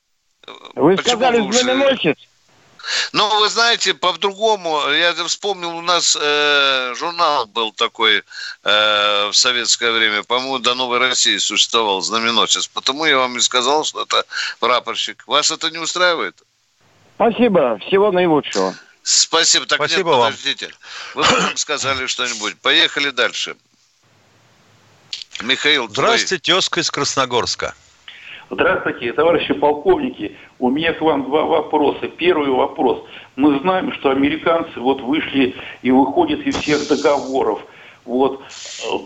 Вы 0.75 0.95
Почему 0.95 1.17
сказали 1.17 1.39
вы 1.41 1.53
знаменосец. 1.53 2.17
Ну, 3.13 3.39
вы 3.39 3.49
знаете, 3.49 3.93
по-другому, 3.93 4.89
я 4.91 5.13
вспомнил, 5.25 5.75
у 5.77 5.81
нас 5.81 6.17
э, 6.19 6.93
журнал 6.95 7.45
был 7.47 7.71
такой 7.71 8.23
э, 8.63 9.27
в 9.27 9.33
советское 9.33 9.91
время, 9.91 10.23
по-моему, 10.23 10.59
до 10.59 10.75
Новой 10.75 10.99
России 10.99 11.37
существовал 11.37 12.01
знаменосец, 12.01 12.67
потому 12.67 13.05
я 13.05 13.17
вам 13.17 13.37
и 13.37 13.41
сказал, 13.41 13.83
что 13.83 14.03
это 14.03 14.23
прапорщик. 14.59 15.23
Вас 15.27 15.51
это 15.51 15.69
не 15.69 15.77
устраивает? 15.77 16.35
Спасибо, 17.15 17.77
всего 17.79 18.11
наилучшего. 18.11 18.75
Спасибо. 19.03 19.65
Так 19.65 19.77
Спасибо 19.77 20.11
нет, 20.11 20.19
подождите. 20.19 20.69
Вам. 21.15 21.25
Вы 21.25 21.35
потом 21.35 21.57
сказали 21.57 22.05
что-нибудь. 22.05 22.57
Поехали 22.59 23.09
дальше. 23.09 23.55
Михаил, 25.41 25.87
Здравствуйте, 25.89 26.37
твой... 26.37 26.55
тезка 26.55 26.79
из 26.81 26.91
Красногорска. 26.91 27.73
Здравствуйте, 28.51 29.13
товарищи 29.13 29.53
полковники. 29.53 30.35
У 30.57 30.71
меня 30.71 30.93
к 30.93 31.01
вам 31.01 31.25
два 31.25 31.43
вопроса. 31.43 32.07
Первый 32.07 32.49
вопрос. 32.49 33.03
Мы 33.35 33.59
знаем, 33.59 33.93
что 33.93 34.09
американцы 34.09 34.79
вот 34.79 35.01
вышли 35.01 35.55
и 35.83 35.91
выходят 35.91 36.39
из 36.41 36.55
всех 36.55 36.87
договоров. 36.87 37.61
Вот 38.05 38.41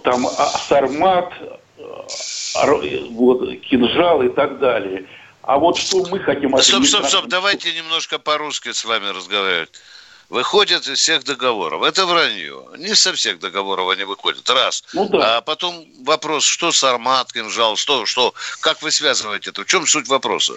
там 0.03 0.25
а, 0.25 0.29
Сармат, 0.29 1.33
э, 1.77 2.99
вот, 3.11 3.59
кинжал 3.61 4.23
и 4.23 4.29
так 4.29 4.59
далее. 4.59 5.05
А 5.41 5.57
вот 5.57 5.77
что 5.77 6.05
мы 6.09 6.19
хотим 6.19 6.55
от 6.55 6.63
Стоп, 6.63 6.85
стоп, 6.85 7.05
стоп, 7.05 7.25
давайте 7.27 7.73
немножко 7.73 8.19
по-русски 8.19 8.71
с 8.71 8.85
вами 8.85 9.09
разговаривать 9.09 9.71
выходят 10.33 10.87
из 10.87 10.97
всех 10.97 11.23
договоров. 11.23 11.83
Это 11.83 12.05
вранье. 12.07 12.65
Не 12.77 12.95
со 12.95 13.13
всех 13.13 13.39
договоров 13.39 13.89
они 13.89 14.03
выходят. 14.03 14.49
Раз. 14.49 14.83
Ну, 14.93 15.07
да. 15.07 15.37
А 15.37 15.41
потом 15.41 15.85
вопрос, 16.03 16.43
что 16.43 16.71
с 16.71 16.83
Армат, 16.83 17.31
кинжал, 17.31 17.75
что, 17.75 18.05
что, 18.07 18.33
как 18.59 18.81
вы 18.81 18.91
связываете 18.91 19.51
это? 19.51 19.61
В 19.61 19.67
чем 19.67 19.85
суть 19.85 20.07
вопроса? 20.07 20.53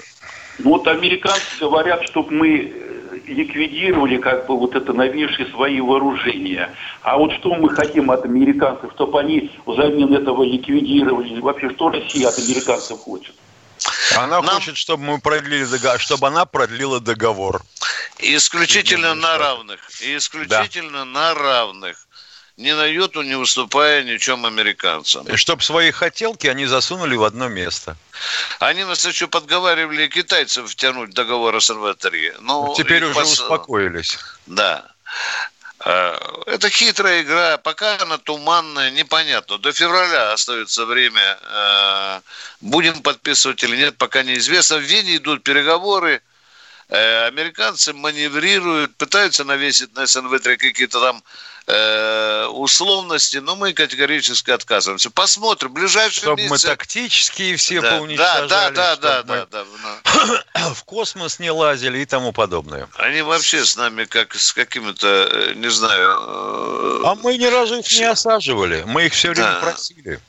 Ну 0.59 0.71
вот 0.71 0.89
американцы 0.89 1.45
говорят, 1.61 2.03
чтобы 2.05 2.33
мы 2.33 2.73
ликвидировали 3.27 4.17
как 4.17 4.47
бы 4.47 4.57
вот 4.57 4.75
это 4.75 4.95
новейшие 4.95 5.47
свои 5.51 5.81
вооружения. 5.81 6.75
А 7.03 7.19
вот 7.19 7.33
что 7.35 7.55
мы 7.55 7.69
хотим 7.69 8.11
от 8.11 8.25
американцев, 8.25 8.91
чтобы 8.95 9.21
они 9.21 9.51
взамен 9.67 10.15
этого 10.15 10.43
ликвидировали? 10.43 11.39
Вообще, 11.41 11.69
что 11.71 11.91
Россия 11.91 12.29
от 12.29 12.39
американцев 12.39 12.99
хочет? 13.01 13.35
Она 14.17 14.41
Нам... 14.41 14.57
хочет, 14.57 14.77
чтобы 14.77 15.05
мы 15.05 15.21
продлили 15.21 15.65
договор, 15.65 16.01
чтобы 16.01 16.27
она 16.29 16.45
продлила 16.47 17.01
договор. 17.01 17.63
Исключительно 18.19 19.15
на 19.15 19.39
равных. 19.39 19.81
Исключительно 20.01 20.99
да. 20.99 21.05
на 21.05 21.35
равных 21.35 22.07
ни 22.57 22.73
на 22.73 22.87
йоту 22.87 23.23
не 23.23 23.37
выступая 23.37 24.03
ничем 24.03 24.47
американцам. 24.47 25.27
И 25.29 25.37
чтобы 25.37 25.63
свои 25.63 25.91
хотелки 25.91 26.47
они 26.47 26.67
засунули 26.67 27.15
в 27.15 27.25
одно 27.25 27.49
место. 27.49 27.97
Они 28.61 28.85
нас 28.85 29.05
еще 29.05 29.27
подговаривали 29.27 30.09
китайцев 30.09 30.71
втянуть 30.71 31.11
договор 31.11 31.55
СНВ-3. 31.57 32.37
Ну, 32.41 32.75
Теперь 32.77 33.05
уже 33.05 33.15
пос... 33.15 33.33
успокоились. 33.33 34.19
Да. 34.47 34.87
А, 35.89 36.19
это 36.47 36.69
хитрая 36.69 37.23
игра, 37.23 37.59
пока 37.59 37.97
она 38.03 38.19
туманная, 38.19 38.91
непонятно. 38.91 39.57
До 39.59 39.71
февраля 39.71 40.33
остается 40.33 40.85
время. 40.85 41.39
А, 41.45 42.23
будем 42.61 43.03
подписывать 43.03 43.63
или 43.63 43.77
нет, 43.77 43.97
пока 43.97 44.25
неизвестно. 44.25 44.79
В 44.79 44.81
Вене 44.81 45.19
идут 45.19 45.45
переговоры. 45.45 46.23
Э, 46.89 47.27
американцы 47.27 47.93
маневрируют, 47.93 48.97
пытаются 48.97 49.43
навесить 49.45 49.95
на 49.97 50.05
СНВ-3 50.05 50.57
какие-то 50.57 51.01
там 51.01 51.23
э, 51.67 52.47
условности, 52.47 53.39
но 53.39 53.57
мы 53.57 53.73
категорически 53.73 54.53
отказываемся. 54.53 55.11
Посмотрим, 55.11 55.73
ближайшие 55.73 56.23
чтобы 56.23 56.43
месяцы... 56.43 56.69
мы 56.69 56.77
тактические 56.77 57.57
все 57.57 57.81
да, 57.81 57.91
поуничтожали. 57.97 58.49
Да, 58.49 58.71
да, 58.71 58.97
да, 58.97 59.23
да, 59.23 59.47
да, 59.51 59.65
да. 60.55 60.75
В 60.75 60.85
космос 60.85 61.41
не 61.41 61.51
лазили 61.51 61.99
и 61.99 62.07
тому 62.07 62.33
подобное. 62.33 62.89
Они 62.99 63.21
вообще 63.23 63.65
с 63.65 63.77
нами 63.77 64.05
как 64.05 64.37
с 64.37 64.53
какими-то, 64.53 65.09
э, 65.09 65.55
не 65.55 65.71
знаю... 65.71 67.05
А 67.05 67.17
мы 67.17 67.37
ни 67.37 67.47
разу 67.47 67.81
их 67.81 67.91
не 67.91 68.05
осаживали, 68.05 68.85
мы 68.87 69.07
их 69.07 69.13
все 69.13 69.31
время 69.31 69.55
да. 69.55 69.61
просили. 69.61 70.21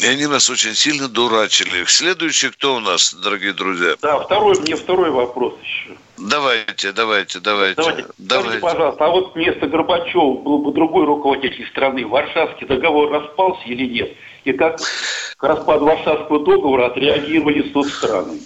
И 0.00 0.06
они 0.06 0.26
нас 0.26 0.48
очень 0.48 0.74
сильно 0.74 1.08
дурачили. 1.08 1.84
Следующий 1.86 2.50
кто 2.50 2.76
у 2.76 2.80
нас, 2.80 3.14
дорогие 3.14 3.52
друзья? 3.52 3.94
Да, 4.00 4.20
второй, 4.20 4.58
мне 4.60 4.76
второй 4.76 5.10
вопрос 5.10 5.54
еще. 5.62 5.96
Давайте, 6.18 6.92
давайте, 6.92 7.40
давайте. 7.40 7.74
Давайте, 7.82 8.06
давайте. 8.18 8.58
Скажите, 8.58 8.60
пожалуйста, 8.60 9.04
а 9.04 9.08
вот 9.10 9.34
вместо 9.34 9.66
Горбачева 9.66 10.34
был 10.34 10.58
бы 10.58 10.72
другой 10.72 11.04
руководитель 11.04 11.68
страны, 11.68 12.06
Варшавский 12.06 12.66
договор 12.66 13.10
распался 13.10 13.62
или 13.64 13.86
нет? 13.86 14.16
И 14.44 14.52
как 14.52 14.80
к 15.36 15.42
распаду 15.42 15.84
Варшавского 15.84 16.44
договора 16.44 16.86
отреагировали 16.86 17.70
страны? 17.88 18.40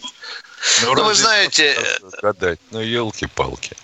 Ну, 0.84 0.94
ну 0.94 1.04
вы 1.04 1.14
знаете... 1.14 1.76
Гадать, 2.22 2.58
ну, 2.70 2.80
елки-палки. 2.80 3.76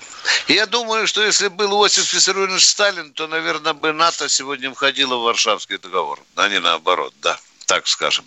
Я 0.49 0.66
думаю, 0.66 1.07
что 1.07 1.23
если 1.23 1.49
был 1.49 1.73
Иосиф 1.73 2.12
Виссарионович 2.12 2.66
Сталин, 2.66 3.12
то, 3.12 3.26
наверное, 3.26 3.73
бы 3.73 3.92
НАТО 3.92 4.28
сегодня 4.28 4.71
входило 4.73 5.16
в 5.16 5.23
Варшавский 5.23 5.78
договор, 5.78 6.19
а 6.37 6.49
не 6.49 6.61
наоборот, 6.61 7.12
да, 7.23 7.38
так 7.73 7.87
скажем. 7.87 8.26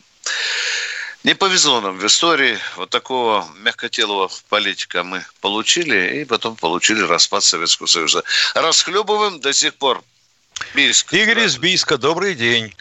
Не 1.23 1.35
повезло 1.35 1.79
нам 1.79 1.99
в 1.99 2.05
истории. 2.07 2.57
Вот 2.77 2.89
такого 2.89 3.45
мягкотелого 3.63 4.27
политика 4.49 5.03
мы 5.03 5.21
получили, 5.39 6.21
и 6.21 6.25
потом 6.25 6.55
получили 6.55 7.01
распад 7.03 7.43
Советского 7.43 7.85
Союза. 7.85 8.23
Расхлебываем 8.55 9.39
до 9.39 9.53
сих 9.53 9.75
пор. 9.75 10.01
Бийск. 10.73 11.13
Игорь 11.13 11.41
из 11.41 11.59
Бийска, 11.59 11.99
добрый 11.99 12.33
день. 12.33 12.73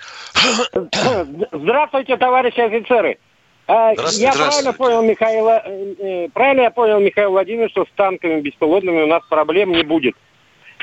Здравствуйте, 1.53 2.17
товарищи 2.17 2.61
офицеры. 2.61 3.19
А, 3.67 3.93
я 4.13 4.33
правильно 4.33 4.73
понял, 4.73 5.03
Михаила, 5.03 5.63
э, 5.67 5.95
э, 5.99 6.29
правильно 6.33 6.63
я 6.63 6.71
понял, 6.71 6.99
Михаил 7.01 7.31
Владимирович, 7.31 7.73
что 7.73 7.85
с 7.85 7.89
танками 7.97 8.41
беспилотными 8.41 9.03
у 9.03 9.07
нас 9.07 9.23
проблем 9.29 9.73
не 9.73 9.83
будет. 9.83 10.15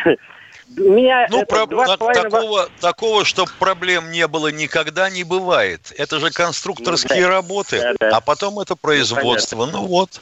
меня 0.68 1.27
ну, 1.30 1.46
про, 1.46 1.65
такого, 1.68 2.70
такого, 2.80 3.25
чтобы 3.25 3.51
проблем 3.60 4.12
не 4.12 4.27
было, 4.27 4.50
никогда 4.50 5.10
не 5.10 5.24
бывает. 5.24 5.94
Это 5.98 6.20
же 6.20 6.32
конструкторские 6.32 7.22
ну, 7.22 7.27
да. 7.27 7.30
работы, 7.30 7.82
да, 7.82 7.94
да. 8.00 8.18
а 8.18 8.22
потом 8.22 8.60
это 8.60 8.75
производство. 8.75 9.65
Ну, 9.65 9.72
ну 9.72 9.86
вот. 9.88 10.22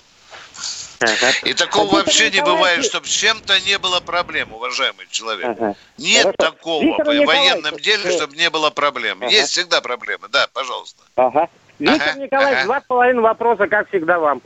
Ага. 1.02 1.32
И 1.46 1.54
такого 1.54 2.00
а 2.00 2.04
вообще 2.04 2.30
не 2.30 2.42
бывает, 2.42 2.84
чтобы 2.84 3.08
с 3.08 3.12
чем-то 3.12 3.60
не 3.62 3.78
было 3.78 4.02
проблем, 4.02 4.54
уважаемый 4.54 5.08
человек. 5.10 5.48
Ага. 5.48 5.76
Нет 5.98 6.24
Хорошо. 6.24 6.38
такого 6.38 6.84
Виктор 6.84 7.06
в 7.06 7.26
военном 7.26 7.78
деле, 7.78 8.12
чтобы 8.12 8.36
не 8.36 8.50
было 8.50 8.70
проблем. 8.70 9.20
Ага. 9.22 9.32
Есть 9.32 9.52
всегда 9.52 9.80
проблемы. 9.80 10.28
Да, 10.30 10.48
пожалуйста. 10.54 11.02
Ага. 11.16 11.48
Виктор 11.80 12.10
ага. 12.10 12.20
Николаевич, 12.20 12.58
ага. 12.58 12.66
два 12.66 12.82
с 12.82 12.84
половиной 12.86 13.22
вопроса, 13.22 13.68
как 13.68 13.88
всегда 13.90 14.20
вам. 14.20 14.42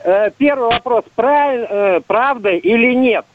Э, 0.00 0.30
первый 0.38 0.70
вопрос. 0.70 1.04
Э, 1.16 2.00
правда 2.06 2.50
или 2.50 2.94
нет? 2.94 3.26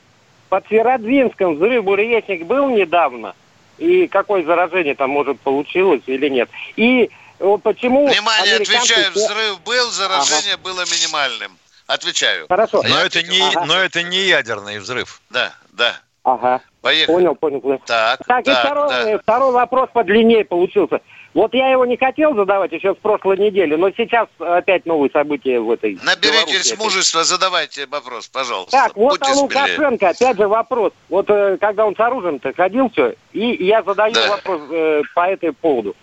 Под 0.53 0.67
Северодвинском 0.67 1.55
взрыв 1.55 1.83
буревестник 1.83 2.45
был 2.45 2.69
недавно. 2.69 3.33
И 3.79 4.05
какое 4.05 4.45
заражение 4.45 4.93
там, 4.93 5.09
может, 5.09 5.39
получилось 5.39 6.03
или 6.05 6.29
нет. 6.29 6.47
И 6.75 7.09
вот 7.39 7.63
почему... 7.63 8.05
Внимание, 8.05 8.57
отвечаю, 8.57 9.11
взрыв 9.13 9.63
был, 9.63 9.89
заражение 9.89 10.53
ага. 10.53 10.63
было 10.63 10.81
минимальным. 10.81 11.57
Отвечаю. 11.87 12.45
Хорошо. 12.49 12.83
Но, 12.87 12.99
это 12.99 13.23
не, 13.23 13.41
ага. 13.41 13.65
но 13.65 13.77
это 13.77 14.03
не 14.03 14.27
ядерный 14.27 14.77
взрыв. 14.77 15.21
Да, 15.31 15.55
да. 15.71 15.95
Ага. 16.23 16.61
Поехали. 16.81 17.15
Понял, 17.15 17.33
понял. 17.33 17.81
Так, 17.87 18.19
так, 18.27 18.45
так 18.45 18.47
и 18.47 18.51
второй, 18.51 18.89
да. 18.89 19.17
второй 19.23 19.53
вопрос 19.53 19.89
подлиннее 19.91 20.45
получился. 20.45 21.01
Вот 21.33 21.53
я 21.55 21.71
его 21.71 21.85
не 21.85 21.97
хотел 21.97 22.35
задавать 22.35 22.71
еще 22.71 22.93
с 22.93 22.97
прошлой 22.97 23.37
недели, 23.37 23.75
но 23.75 23.89
сейчас 23.91 24.27
опять 24.37 24.85
новые 24.85 25.09
события 25.09 25.59
в 25.59 25.71
этой... 25.71 25.97
Наберитесь 26.03 26.77
мужества, 26.77 27.23
задавайте 27.23 27.87
вопрос, 27.87 28.27
пожалуйста. 28.27 28.71
Так, 28.71 28.95
вот 28.95 29.17
Будьте 29.19 29.31
о 29.31 29.35
Лукашенко, 29.35 30.09
опять 30.09 30.37
же 30.37 30.47
вопрос. 30.47 30.93
Вот 31.09 31.27
э, 31.29 31.57
когда 31.59 31.87
он 31.87 31.95
с 31.95 31.99
оружием-то 31.99 32.53
ходил 32.53 32.89
все, 32.91 33.15
и 33.31 33.65
я 33.65 33.81
задаю 33.81 34.13
да. 34.13 34.29
вопрос 34.29 34.61
э, 34.69 35.01
по 35.15 35.27
этой 35.27 35.53
поводу. 35.53 35.95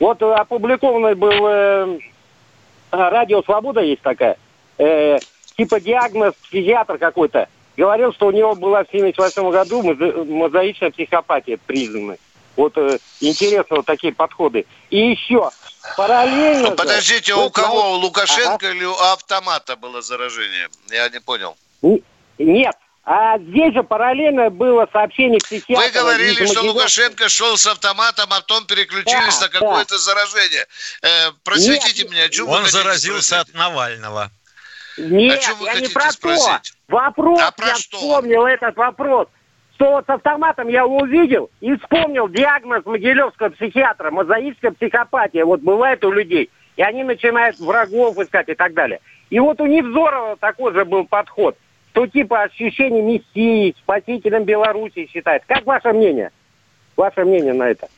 Вот 0.00 0.22
э, 0.22 0.32
опубликованный 0.32 1.14
был 1.14 1.46
э, 1.46 1.98
радио 2.90 3.42
«Свобода» 3.42 3.82
есть 3.82 4.00
такая, 4.00 4.38
э, 4.78 5.18
типа 5.56 5.80
диагноз 5.80 6.32
психиатр 6.44 6.96
какой-то, 6.96 7.48
говорил, 7.76 8.14
что 8.14 8.28
у 8.28 8.30
него 8.30 8.54
была 8.54 8.84
в 8.84 8.90
78 8.90 9.50
году 9.50 9.82
мозаичная 10.24 10.90
психопатия 10.92 11.58
признана. 11.66 12.16
Вот 12.58 12.76
э, 12.76 12.98
интересно 13.20 13.76
вот 13.76 13.86
такие 13.86 14.12
подходы. 14.12 14.66
И 14.90 15.12
еще 15.12 15.48
параллельно... 15.96 16.70
Ну, 16.70 16.76
подождите, 16.76 17.32
же, 17.32 17.38
у 17.38 17.50
кого? 17.50 17.92
У 17.92 17.94
Лукашенко 17.98 18.66
ага. 18.66 18.70
или 18.70 18.84
у 18.84 18.94
автомата 18.94 19.76
было 19.76 20.02
заражение? 20.02 20.68
Я 20.90 21.08
не 21.08 21.20
понял. 21.20 21.56
Нет. 22.38 22.74
А 23.04 23.38
здесь 23.38 23.72
же 23.74 23.84
параллельно 23.84 24.50
было 24.50 24.88
сообщение 24.92 25.38
психиатра. 25.38 25.86
Вы 25.86 25.90
говорили, 25.92 26.46
что 26.46 26.62
Лукашенко 26.62 27.28
шел 27.28 27.56
с 27.56 27.64
автоматом, 27.68 28.26
а 28.32 28.40
потом 28.40 28.66
переключились 28.66 29.38
да, 29.38 29.46
на 29.46 29.48
какое-то 29.48 29.94
да. 29.94 29.98
заражение. 29.98 30.66
Э, 31.02 31.30
просветите 31.44 32.02
Нет, 32.02 32.10
меня, 32.10 32.24
о 32.24 32.28
чем 32.28 32.48
Он 32.48 32.66
заразился 32.66 33.38
от 33.38 33.54
Навального. 33.54 34.32
Нет, 34.96 35.48
вы 35.60 35.66
я 35.66 35.78
не 35.78 35.86
про 35.86 36.10
спросить? 36.10 36.72
то. 36.88 36.96
Вопрос, 36.96 37.40
а 37.40 37.52
про 37.52 37.68
я 37.68 37.76
что? 37.76 37.98
вспомнил 37.98 38.46
этот 38.46 38.76
вопрос 38.76 39.28
что 39.78 39.92
вот 39.92 40.06
с 40.06 40.10
автоматом 40.10 40.66
я 40.66 40.84
увидел 40.84 41.50
и 41.60 41.76
вспомнил 41.76 42.28
диагноз 42.28 42.84
могилевского 42.84 43.50
психиатра, 43.50 44.10
мозаическая 44.10 44.72
психопатия. 44.72 45.44
Вот 45.44 45.60
бывает 45.60 46.04
у 46.04 46.10
людей. 46.10 46.50
И 46.76 46.82
они 46.82 47.04
начинают 47.04 47.60
врагов 47.60 48.18
искать 48.18 48.48
и 48.48 48.54
так 48.54 48.74
далее. 48.74 48.98
И 49.30 49.38
вот 49.38 49.60
у 49.60 49.66
Невзорова 49.66 50.36
такой 50.36 50.72
же 50.72 50.84
был 50.84 51.04
подход, 51.04 51.56
что 51.92 52.08
типа 52.08 52.42
ощущение 52.42 53.02
мессии, 53.02 53.76
спасителем 53.78 54.44
Беларуси 54.44 55.08
считает. 55.12 55.44
Как 55.46 55.64
ваше 55.64 55.92
мнение? 55.92 56.32
Ваше 56.96 57.24
мнение 57.24 57.52
на 57.52 57.68
это? 57.68 57.88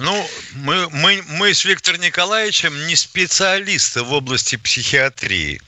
Ну, 0.00 0.14
мы, 0.56 0.88
мы, 0.90 1.20
мы 1.38 1.52
с 1.52 1.66
Виктором 1.66 2.00
Николаевичем 2.00 2.72
не 2.86 2.96
специалисты 2.96 4.02
в 4.02 4.12
области 4.14 4.56
психиатрии. 4.56 5.60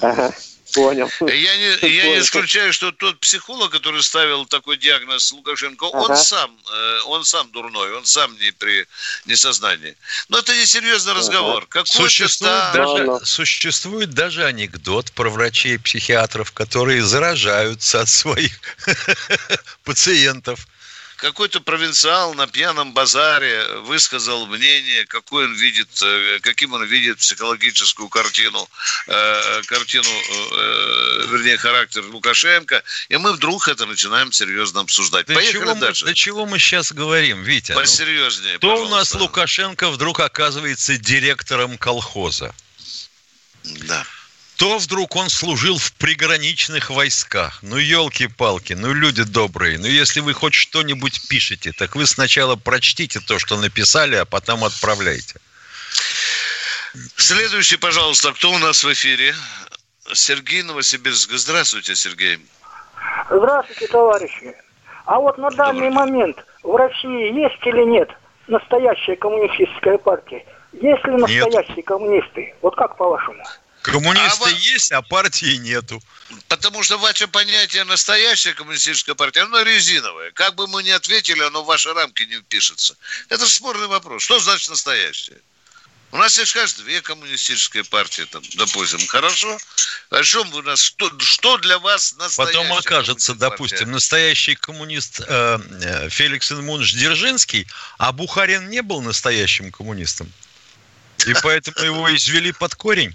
Ага. 0.00 0.32
Понял. 0.76 1.10
Я 1.20 1.56
не, 1.56 1.88
я 1.88 2.06
не 2.08 2.18
исключаю, 2.18 2.70
что 2.70 2.92
тот 2.92 3.18
психолог, 3.20 3.72
который 3.72 4.02
ставил 4.02 4.44
такой 4.44 4.76
диагноз 4.76 5.32
Лукашенко, 5.32 5.86
ага. 5.86 5.96
он 5.96 6.16
сам, 6.16 6.50
э, 6.70 6.98
он 7.06 7.24
сам 7.24 7.50
дурной, 7.50 7.96
он 7.96 8.04
сам 8.04 8.36
не 8.38 8.50
при 8.50 8.86
несознании. 9.24 9.96
Но 10.28 10.38
это 10.38 10.54
не 10.54 10.66
серьезный 10.66 11.14
разговор. 11.14 11.66
Ага. 11.70 11.86
Существует, 11.86 12.52
да... 12.52 12.72
даже, 12.74 13.24
существует 13.24 14.10
даже 14.10 14.44
анекдот 14.44 15.10
про 15.12 15.30
врачей 15.30 15.76
и 15.76 15.78
психиатров, 15.78 16.52
которые 16.52 17.02
заражаются 17.02 18.02
от 18.02 18.10
своих 18.10 18.52
пациентов 19.84 20.66
какой-то 21.16 21.60
провинциал 21.60 22.34
на 22.34 22.46
пьяном 22.46 22.92
базаре 22.92 23.66
высказал 23.80 24.46
мнение, 24.46 25.06
какой 25.06 25.46
он 25.46 25.54
видит, 25.54 25.88
э, 26.02 26.38
каким 26.42 26.72
он 26.72 26.84
видит 26.84 27.18
психологическую 27.18 28.08
картину, 28.08 28.68
э, 29.06 29.62
картину, 29.66 30.08
э, 30.08 31.26
вернее, 31.30 31.56
характер 31.56 32.04
Лукашенко, 32.04 32.82
и 33.08 33.16
мы 33.16 33.32
вдруг 33.32 33.68
это 33.68 33.86
начинаем 33.86 34.32
серьезно 34.32 34.80
обсуждать. 34.80 35.26
До 35.26 35.34
Поехали 35.34 35.64
чего 35.64 35.74
дальше. 35.74 36.04
Мы, 36.04 36.10
до 36.10 36.14
чего 36.14 36.46
мы 36.46 36.58
сейчас 36.58 36.92
говорим, 36.92 37.42
Витя? 37.42 37.72
Посерьезнее, 37.72 38.54
ну, 38.54 38.58
Кто 38.58 38.70
пожалуйста. 38.70 38.94
у 38.94 38.98
нас 38.98 39.14
Лукашенко 39.14 39.90
вдруг 39.90 40.20
оказывается 40.20 40.96
директором 40.98 41.78
колхоза? 41.78 42.54
Да. 43.64 44.06
То 44.56 44.78
вдруг 44.78 45.16
он 45.16 45.28
служил 45.28 45.78
в 45.78 45.92
приграничных 45.94 46.90
войсках. 46.90 47.58
Ну, 47.62 47.76
елки-палки, 47.76 48.72
ну, 48.72 48.92
люди 48.92 49.22
добрые. 49.22 49.78
Ну, 49.78 49.86
если 49.86 50.20
вы 50.20 50.32
хоть 50.32 50.54
что-нибудь 50.54 51.28
пишете, 51.28 51.72
так 51.72 51.94
вы 51.94 52.06
сначала 52.06 52.56
прочтите 52.56 53.20
то, 53.20 53.38
что 53.38 53.56
написали, 53.58 54.16
а 54.16 54.24
потом 54.24 54.64
отправляйте. 54.64 55.34
Следующий, 57.16 57.76
пожалуйста, 57.76 58.32
кто 58.32 58.50
у 58.50 58.58
нас 58.58 58.82
в 58.82 58.92
эфире? 58.92 59.34
Сергей 60.12 60.62
Новосибирск. 60.62 61.32
Здравствуйте, 61.32 61.94
Сергей. 61.94 62.38
Здравствуйте, 63.30 63.86
товарищи. 63.88 64.54
А 65.04 65.20
вот 65.20 65.36
на 65.38 65.50
данный 65.50 65.90
Добрый. 65.90 66.08
момент 66.08 66.44
в 66.62 66.74
России 66.74 67.34
есть 67.34 67.66
или 67.66 67.84
нет 67.84 68.08
настоящая 68.48 69.16
коммунистическая 69.16 69.98
партия? 69.98 70.44
Есть 70.72 71.04
ли 71.04 71.12
настоящие 71.12 71.76
нет. 71.76 71.86
коммунисты? 71.86 72.54
Вот 72.62 72.74
как 72.76 72.96
по-вашему? 72.96 73.42
Коммунисты 73.92 74.44
а 74.44 74.50
есть, 74.50 74.92
а 74.92 75.00
партии 75.02 75.56
нету. 75.56 76.02
Потому 76.48 76.82
что 76.82 76.98
ваше 76.98 77.28
понятие 77.28 77.84
настоящая 77.84 78.52
коммунистическая 78.54 79.14
партия, 79.14 79.42
оно 79.42 79.62
резиновое. 79.62 80.32
Как 80.32 80.54
бы 80.56 80.66
мы 80.66 80.82
ни 80.82 80.90
ответили, 80.90 81.42
оно 81.42 81.62
в 81.62 81.66
ваши 81.66 81.92
рамки 81.92 82.24
не 82.24 82.36
впишется. 82.38 82.96
Это 83.28 83.46
спорный 83.46 83.86
вопрос. 83.86 84.22
Что 84.24 84.40
значит 84.40 84.68
настоящее? 84.70 85.38
У 86.12 86.18
нас 86.18 86.38
есть, 86.38 86.52
кажется, 86.52 86.82
две 86.82 87.00
коммунистические 87.00 87.84
партии, 87.84 88.22
там, 88.30 88.42
допустим. 88.54 89.06
Хорошо? 89.06 89.58
О 90.10 90.22
чем 90.22 90.52
у 90.54 90.62
нас, 90.62 90.80
что, 90.80 91.10
что 91.18 91.58
для 91.58 91.78
вас 91.78 92.14
настоящий 92.16 92.56
Потом 92.56 92.72
окажется, 92.72 93.34
допустим, 93.34 93.78
партия? 93.78 93.92
настоящий 93.92 94.54
коммунист 94.54 95.20
э, 95.20 95.58
э, 95.82 96.08
Феликс 96.08 96.50
Инмунович 96.52 96.94
Дзержинский, 96.94 97.66
а 97.98 98.12
Бухарин 98.12 98.68
не 98.68 98.82
был 98.82 99.02
настоящим 99.02 99.70
коммунистом. 99.70 100.32
И 101.26 101.34
поэтому 101.42 101.84
его 101.84 102.14
извели 102.14 102.52
под 102.52 102.74
корень. 102.74 103.14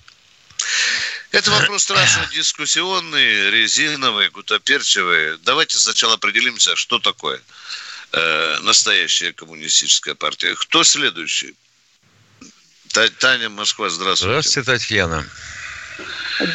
Это 1.32 1.52
вопрос 1.60 1.84
страшно 1.84 2.28
дискуссионный, 2.34 3.52
резиновый, 3.52 4.30
гутоперчивый. 4.30 5.38
Давайте 5.40 5.78
сначала 5.78 6.16
определимся, 6.16 6.76
что 6.76 7.00
такое 7.00 7.42
э, 8.14 8.60
настоящая 8.62 9.34
коммунистическая 9.34 10.16
партия. 10.16 10.56
Кто 10.56 10.84
следующий? 10.84 11.56
Таня, 13.20 13.50
Москва, 13.50 13.90
здравствуйте. 13.90 14.32
Здравствуйте, 14.32 14.72
Татьяна. 14.72 15.26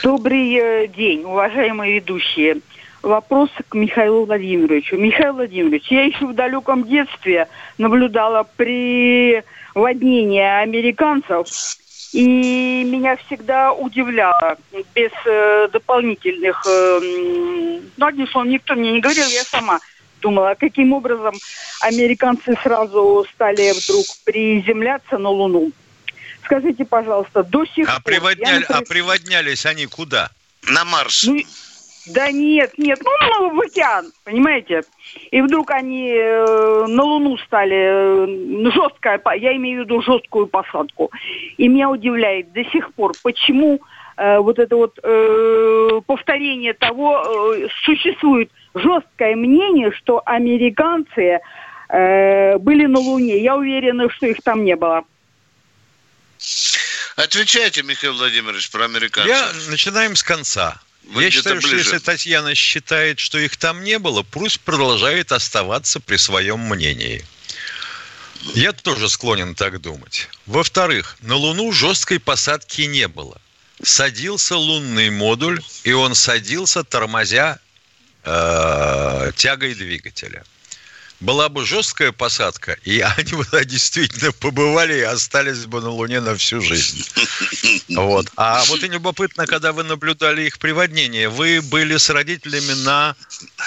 Добрый 0.03 0.55
э, 0.55 0.87
день, 0.88 1.23
уважаемые 1.25 1.95
ведущие. 1.95 2.61
Вопрос 3.03 3.51
к 3.69 3.75
Михаилу 3.75 4.27
Владимировичу. 4.27 4.97
Михаил 4.97 5.35
Владимирович, 5.35 5.85
я 5.90 6.05
еще 6.05 6.27
в 6.27 6.35
далеком 6.35 6.85
детстве 6.88 7.49
наблюдала 7.79 8.49
при 8.57 9.45
воднении 9.75 10.40
американцев, 10.40 11.47
и 12.12 12.85
меня 12.85 13.16
всегда 13.27 13.73
удивляло, 13.73 14.57
без 14.95 15.11
э, 15.25 15.69
дополнительных, 15.73 16.64
э, 16.66 17.01
ну, 17.97 18.07
одним 18.07 18.29
словом, 18.29 18.51
никто 18.51 18.75
мне 18.75 18.92
не 18.92 19.01
говорил, 19.01 19.27
я 19.29 19.45
сама 19.45 19.81
думала, 20.21 20.57
каким 20.59 20.92
образом 20.92 21.35
американцы 21.81 22.57
сразу 22.62 23.27
стали 23.35 23.73
вдруг 23.73 24.07
приземляться 24.25 25.19
на 25.19 25.29
Луну. 25.29 25.73
Скажите, 26.45 26.85
пожалуйста, 26.85 27.42
до 27.42 27.64
сих 27.66 27.88
а 27.88 27.95
пор... 27.95 28.03
Приводняли, 28.03 28.61
например... 28.61 28.83
А 28.83 28.88
приводнялись 28.88 29.66
они 29.66 29.87
куда? 29.87 30.31
На 30.62 30.85
Марс. 30.85 31.25
Ну, 31.25 31.38
да 32.07 32.31
нет, 32.31 32.73
нет, 32.79 33.01
ну, 33.03 33.11
ну 33.21 33.57
в 33.57 33.61
океан, 33.61 34.12
понимаете? 34.25 34.83
И 35.33 35.40
вдруг 35.40 35.71
они 35.73 36.11
э, 36.11 36.85
на 36.87 37.03
Луну 37.03 37.37
стали, 37.38 37.77
э, 37.77 38.71
жесткая, 38.71 39.21
я 39.37 39.57
имею 39.57 39.83
в 39.83 39.85
виду 39.85 40.01
жесткую 40.03 40.47
посадку. 40.47 41.11
И 41.57 41.66
меня 41.66 41.90
удивляет 41.90 42.53
до 42.53 42.64
сих 42.64 42.95
пор, 42.95 43.12
почему 43.23 43.81
э, 44.16 44.38
вот 44.38 44.59
это 44.61 44.77
вот 44.77 44.99
э, 45.03 46.01
повторение 46.07 46.75
того, 46.75 47.55
э, 47.57 47.69
существует 47.85 48.51
жесткое 48.75 49.35
мнение, 49.35 49.90
что 49.90 50.23
американцы 50.25 51.40
э, 51.88 52.59
были 52.59 52.87
на 52.87 53.01
Луне. 53.01 53.42
Я 53.42 53.57
уверена, 53.57 54.09
что 54.11 54.27
их 54.27 54.42
там 54.42 54.64
не 54.64 54.77
было. 54.77 55.03
Отвечайте, 57.16 57.83
Михаил 57.83 58.14
Владимирович, 58.14 58.71
про 58.71 58.85
американцев. 58.85 59.35
Я 59.35 59.71
начинаем 59.71 60.14
с 60.14 60.23
конца. 60.23 60.81
Вы 61.07 61.25
Я 61.25 61.31
считаю, 61.31 61.57
ближе. 61.57 61.69
что 61.69 61.77
если 61.77 61.99
Татьяна 61.99 62.55
считает, 62.55 63.19
что 63.19 63.38
их 63.38 63.57
там 63.57 63.85
не 63.85 63.99
было, 63.99 64.23
пусть 64.23 64.61
продолжает 64.61 65.33
оставаться 65.33 66.01
при 66.01 66.16
своем 66.16 66.61
мнении. 66.61 67.25
Я 68.55 68.73
тоже 68.73 69.09
склонен 69.09 69.55
так 69.55 69.81
думать. 69.81 70.29
Во-вторых, 70.47 71.16
на 71.21 71.37
Луну 71.37 71.73
жесткой 71.73 72.21
посадки 72.21 72.83
не 72.83 73.09
было. 73.09 73.40
Садился 73.83 74.57
лунный 74.57 75.11
модуль, 75.11 75.62
и 75.85 75.92
он 75.92 76.14
садился, 76.14 76.83
тормозя 76.83 77.59
э, 78.25 79.33
тягой 79.37 79.75
двигателя– 79.75 80.45
была 81.20 81.48
бы 81.48 81.64
жесткая 81.64 82.12
посадка, 82.12 82.76
и 82.85 83.00
они 83.16 83.33
бы 83.33 83.46
действительно 83.64 84.33
побывали 84.33 84.98
и 84.98 85.02
остались 85.02 85.66
бы 85.66 85.81
на 85.81 85.90
Луне 85.90 86.20
на 86.20 86.37
всю 86.37 86.61
жизнь. 86.61 87.05
Вот. 87.88 88.26
А 88.37 88.62
вот 88.66 88.83
и 88.83 88.88
любопытно, 88.88 89.46
когда 89.46 89.72
вы 89.72 89.83
наблюдали 89.83 90.42
их 90.42 90.59
приводнение, 90.59 91.29
вы 91.29 91.62
были 91.62 91.96
с 91.96 92.11
родителями 92.11 92.72
на 92.85 93.16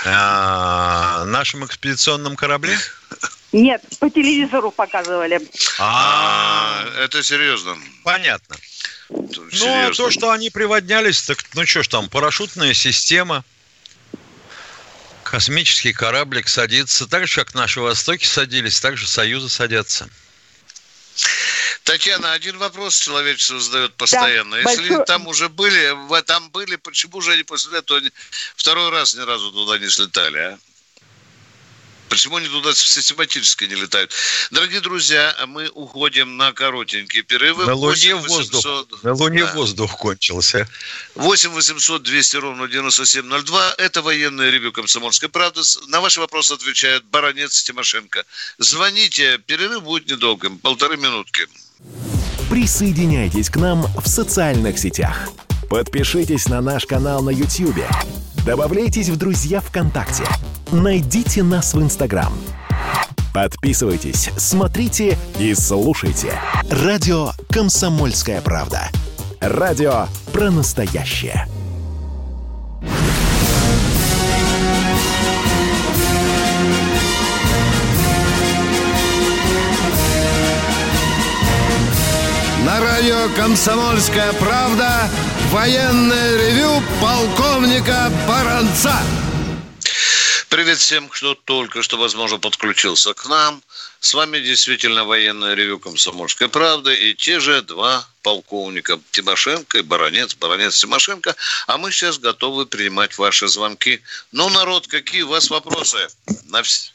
э, 0.06 1.24
нашем 1.26 1.66
экспедиционном 1.66 2.36
корабле? 2.36 2.78
Нет, 3.52 3.82
по 4.00 4.10
телевизору 4.10 4.72
показывали. 4.72 5.42
А, 5.80 6.86
это 7.00 7.24
серьезно. 7.24 7.78
Понятно. 8.04 8.56
Ну, 9.10 9.92
то, 9.96 10.12
что 10.12 10.32
они 10.32 10.50
приводнялись, 10.50 11.24
так 11.24 11.40
ну 11.56 11.66
что 11.66 11.82
ж 11.82 11.88
там, 11.88 12.10
парашютная 12.10 12.74
система– 12.74 13.44
Космический 15.30 15.94
кораблик 15.94 16.48
садится 16.48 17.06
так 17.06 17.28
же, 17.28 17.36
как 17.36 17.54
наши 17.54 17.80
Востоки 17.80 18.26
садились, 18.26 18.80
так 18.80 18.98
же 18.98 19.08
Союзы 19.08 19.48
садятся. 19.48 20.10
Татьяна, 21.84 22.34
один 22.34 22.58
вопрос 22.58 22.98
человечество 22.98 23.60
задает 23.60 23.94
постоянно. 23.94 24.62
Да, 24.64 24.72
Если 24.72 24.90
большой... 24.90 25.06
там 25.06 25.28
уже 25.28 25.48
были, 25.50 25.96
там 26.26 26.50
были, 26.50 26.78
почему 26.78 27.22
же 27.22 27.34
они 27.34 27.44
после 27.44 27.78
этого 27.78 28.02
второй 28.56 28.90
раз 28.90 29.14
ни 29.14 29.22
разу 29.22 29.52
туда 29.52 29.78
не 29.78 29.88
слетали, 29.90 30.38
а? 30.40 30.60
Почему 32.10 32.38
они 32.38 32.48
туда 32.48 32.74
систематически 32.74 33.66
не 33.66 33.76
летают? 33.76 34.12
Дорогие 34.52 34.82
друзья, 34.82 35.36
мы 35.48 35.70
уходим 35.70 36.38
на 36.38 36.52
коротенькие 36.54 37.24
перерывы. 37.24 37.66
На 37.66 37.76
Луне 37.76 38.16
8 38.16 38.28
воздух, 38.28 38.88
на 39.04 39.14
Луне 39.14 39.46
да. 39.46 39.54
воздух 39.54 39.98
кончился. 39.98 40.68
8 41.16 41.52
800 41.52 42.04
200 42.04 42.36
ровно 42.38 42.68
9702. 42.68 43.76
Это 43.78 44.02
военное 44.02 44.50
ревю 44.50 44.72
«Комсомольской 44.72 45.30
правды». 45.30 45.62
На 45.88 46.02
ваши 46.02 46.20
вопросы 46.20 46.54
отвечает 46.54 47.06
баронец 47.06 47.64
Тимошенко. 47.64 48.26
Звоните, 48.58 49.38
перерыв 49.46 49.84
будет 49.84 50.10
недолгим, 50.10 50.58
полторы 50.58 50.98
минутки. 50.98 51.48
Присоединяйтесь 52.50 53.50
к 53.50 53.58
нам 53.58 53.86
в 54.02 54.08
социальных 54.08 54.80
сетях. 54.80 55.30
Подпишитесь 55.70 56.48
на 56.48 56.62
наш 56.62 56.86
канал 56.86 57.22
на 57.22 57.30
YouTube. 57.30 57.86
Добавляйтесь 58.46 59.10
в 59.10 59.18
друзья 59.18 59.62
ВКонтакте– 59.62 60.24
Найдите 60.72 61.42
нас 61.42 61.74
в 61.74 61.82
Инстаграм. 61.82 62.32
Подписывайтесь, 63.34 64.30
смотрите 64.38 65.18
и 65.40 65.56
слушайте. 65.56 66.34
Радио 66.70 67.32
«Комсомольская 67.50 68.40
правда». 68.42 68.90
Радио 69.40 70.06
про 70.32 70.52
настоящее. 70.52 71.48
«Комсомольская 83.36 84.34
правда» 84.34 85.10
военное 85.50 86.38
ревю 86.38 86.82
полковника 87.02 88.12
Баранца. 88.28 88.96
Привет 90.50 90.78
всем, 90.80 91.08
кто 91.10 91.36
только 91.36 91.84
что, 91.84 91.98
возможно, 91.98 92.40
подключился 92.40 93.14
к 93.14 93.26
нам. 93.28 93.62
С 94.00 94.14
вами 94.14 94.40
действительно 94.40 95.06
военное 95.06 95.54
ревю 95.54 95.80
«Комсомольской 95.80 96.50
правды» 96.50 96.96
и 96.96 97.14
те 97.14 97.40
же 97.40 97.62
два 97.62 98.08
полковника 98.24 99.00
Тимошенко 99.12 99.80
и 99.80 99.82
Баронец, 99.82 100.36
Баронец 100.36 100.80
Тимошенко. 100.80 101.36
А 101.68 101.78
мы 101.78 101.92
сейчас 101.92 102.18
готовы 102.18 102.66
принимать 102.66 103.18
ваши 103.18 103.48
звонки. 103.48 104.02
Ну, 104.32 104.50
народ, 104.50 104.88
какие 104.88 105.22
у 105.22 105.28
вас 105.28 105.50
вопросы? 105.50 106.08
На 106.46 106.64
вс... 106.64 106.94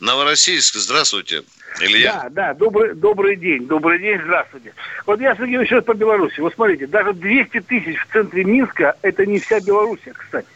Новороссийск, 0.00 0.76
здравствуйте. 0.76 1.42
Илья? 1.80 2.12
Да, 2.12 2.28
да, 2.30 2.54
добрый, 2.54 2.94
добрый 2.94 3.36
день, 3.36 3.66
добрый 3.66 3.98
день, 3.98 4.20
здравствуйте. 4.22 4.74
Вот 5.06 5.20
я, 5.20 5.34
Сергей, 5.36 5.58
еще 5.60 5.76
раз 5.76 5.84
по 5.84 5.94
Беларуси. 5.94 6.40
Вот 6.40 6.52
смотрите, 6.54 6.86
даже 6.86 7.14
200 7.14 7.60
тысяч 7.60 7.96
в 7.98 8.12
центре 8.12 8.44
Минска– 8.44 8.96
это 9.02 9.24
не 9.24 9.38
вся 9.38 9.60
Белоруссия, 9.60 10.12
кстати 10.12 10.46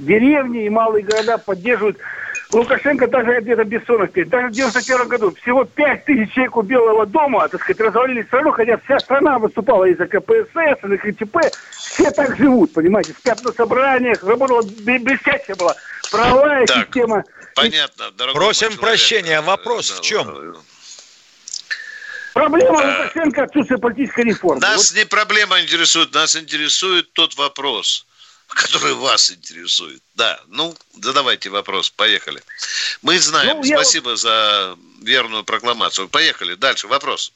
деревни 0.00 0.64
и 0.64 0.70
малые 0.70 1.04
города 1.04 1.38
поддерживают 1.38 1.98
Лукашенко 2.52 3.06
даже 3.06 3.40
где-то 3.40 3.62
Бессонов 3.62 4.10
петь, 4.10 4.28
даже 4.28 4.48
в 4.48 4.52
91 4.52 5.06
году 5.06 5.32
всего 5.40 5.64
5 5.64 6.04
тысяч 6.04 6.32
человек 6.32 6.56
у 6.56 6.62
Белого 6.62 7.06
дома, 7.06 7.48
так 7.48 7.62
сказать, 7.62 7.80
развалили 7.80 8.22
страну, 8.22 8.50
хотя 8.50 8.76
вся 8.78 8.98
страна 8.98 9.38
выступала 9.38 9.84
из-за 9.84 10.06
КПСС, 10.06 10.84
из 10.84 11.00
ХТП. 11.00 11.38
Все 11.76 12.10
так 12.10 12.36
живут, 12.36 12.72
понимаете, 12.72 13.12
спят 13.12 13.40
на 13.44 13.52
собраниях, 13.52 14.24
работала 14.24 14.62
блестящая 14.62 15.54
была 15.54 15.76
правовая 16.10 16.66
Так, 16.66 16.86
система. 16.86 17.24
Понятно, 17.54 18.10
дорогой 18.12 18.38
Просим 18.40 18.76
прощения. 18.76 19.40
Вопрос 19.40 19.90
Э, 19.90 19.94
в 19.94 20.00
чем? 20.02 20.56
Проблема 22.32 22.80
Э, 22.82 23.02
Лукашенко 23.02 23.42
отсутствие 23.44 23.78
политической 23.78 24.24
реформы. 24.24 24.60
Нас 24.60 24.92
не 24.92 25.04
проблема 25.04 25.60
интересует, 25.60 26.14
нас 26.14 26.36
интересует 26.36 27.12
тот 27.12 27.34
вопрос, 27.36 28.06
который 28.48 28.94
вас 28.94 29.32
интересует. 29.32 30.02
Да, 30.14 30.40
ну, 30.46 30.76
задавайте 31.02 31.50
вопрос, 31.50 31.90
поехали. 31.90 32.42
Мы 33.02 33.18
знаем, 33.18 33.56
Ну, 33.58 33.64
я 33.64 33.76
вот- 33.76 33.84
спасибо 33.84 34.16
за 34.16 34.76
верную 35.02 35.44
прокламацию. 35.44 36.08
Поехали, 36.08 36.54
дальше, 36.54 36.86
вопрос. 36.86 37.32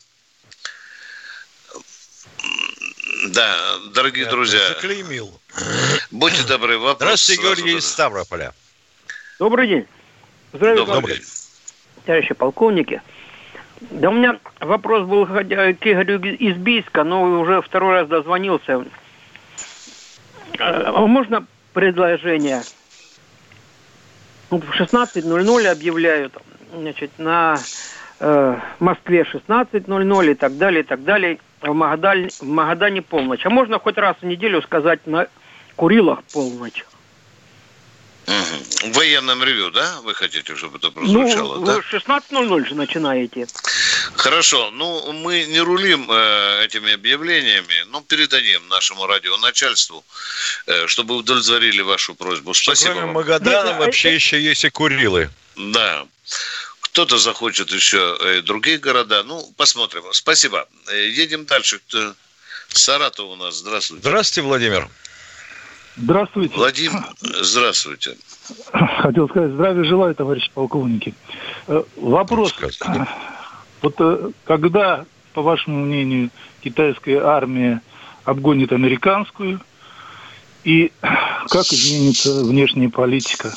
Да, 3.29 3.79
дорогие 3.95 4.27
друзья, 4.27 4.69
Заклеймил. 4.69 5.41
будьте 6.11 6.43
добры, 6.43 6.79
вопрос. 6.79 6.97
Здравствуйте, 6.99 7.43
Георгий 7.43 7.77
из. 7.79 7.87
Ставрополя. 7.87 8.55
Добрый 9.39 9.67
день. 9.67 9.87
Здравия 10.55 10.85
Добрый 10.87 11.17
день. 11.17 11.25
товарищи 12.07 12.33
полковники. 12.33 13.03
Да 13.81 14.09
у 14.09 14.13
меня 14.13 14.39
вопрос 14.61 15.05
был 15.05 15.27
к 15.27 15.31
Игорю 15.33 16.21
из 16.23 16.57
Бийска, 16.57 17.03
но 17.03 17.41
уже 17.41 17.61
второй 17.61 17.95
раз 17.95 18.09
дозвонился. 18.09 18.85
А 20.61 21.07
можно 21.07 21.45
предложение? 21.73 22.63
Ну, 24.53 24.61
В 24.61 24.81
16.00 24.81 25.67
объявляют, 25.67 26.33
значит, 26.73 27.11
на 27.19 27.59
э, 28.21 28.57
Москве 28.79 29.23
16.00 29.23 30.31
и 30.31 30.35
так 30.35 30.57
далее, 30.57 30.83
и 30.83 30.87
так 30.87 31.03
далее. 31.03 31.41
В 31.63 31.75
Магадане, 31.75 32.29
в 32.29 32.43
Магадане 32.45 33.03
полночь. 33.03 33.45
А 33.45 33.51
можно 33.51 33.81
хоть 33.81 33.99
раз 33.99 34.17
в 34.21 34.25
неделю 34.25 34.63
сказать 34.63 35.05
на 35.07 35.27
Курилах 35.75 36.23
полночь? 36.33 36.85
Мгм. 38.27 38.93
В 38.93 38.97
военном 38.97 39.43
ревю, 39.45 39.71
да? 39.71 40.01
Вы 40.03 40.15
хотите, 40.15 40.55
чтобы 40.57 40.79
это 40.79 40.87
Ну, 40.89 40.93
прозвучало, 40.93 41.65
да? 41.67 41.75
вы 41.77 41.83
16.00 41.83 42.67
же 42.69 42.75
начинаете. 42.75 43.47
Хорошо, 44.17 44.71
ну 44.71 45.13
мы 45.13 45.45
не 45.45 45.61
рулим 45.61 46.09
э, 46.11 46.65
этими 46.65 46.93
объявлениями, 46.93 47.85
но 47.89 48.01
передадим 48.03 48.67
нашему 48.69 49.07
радионачальству, 49.07 50.05
э, 50.67 50.87
чтобы 50.87 51.17
удовлетворили 51.17 51.83
вашу 51.83 52.15
просьбу. 52.15 52.55
Спасибо 52.55 52.93
Кроме 52.93 53.07
вам. 53.07 53.15
Магадана 53.15 53.69
Нет, 53.71 53.79
вообще 53.79 54.09
это- 54.09 54.15
еще 54.17 54.41
есть 54.43 54.65
и 54.65 54.71
Курилы. 54.71 55.31
Да. 55.57 56.07
Кто-то 56.81 57.19
захочет 57.19 57.71
еще 57.73 58.17
э, 58.21 58.41
другие 58.43 58.79
города. 58.79 59.23
Ну, 59.25 59.53
посмотрим. 59.57 60.05
Спасибо. 60.13 60.69
Э, 60.89 61.09
Едем 61.09 61.45
дальше. 61.45 61.81
Саратов 62.69 63.27
у 63.29 63.37
нас. 63.37 63.57
Здравствуйте. 63.57 64.01
Здравствуйте, 64.03 64.47
Владимир. 64.47 64.89
Здравствуйте. 65.97 66.57
Владимир, 66.57 67.05
здравствуйте. 67.21 68.17
Хотел 68.99 69.29
сказать, 69.29 69.53
здравия 69.53 69.85
желаю, 69.85 70.15
товарищи 70.15 70.51
полковники. 70.53 71.15
Э, 71.69 71.83
Вопрос. 71.97 72.55
Вот 73.81 73.95
э, 73.99 74.31
когда, 74.45 75.05
по 75.35 75.43
вашему 75.43 75.85
мнению, 75.85 76.31
китайская 76.63 77.21
армия 77.21 77.81
обгонит 78.25 78.73
американскую, 78.73 79.61
и 80.65 80.91
как 81.49 81.67
изменится 81.67 82.43
внешняя 82.43 82.89
политика 82.89 83.53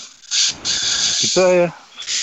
Китая 1.20 1.74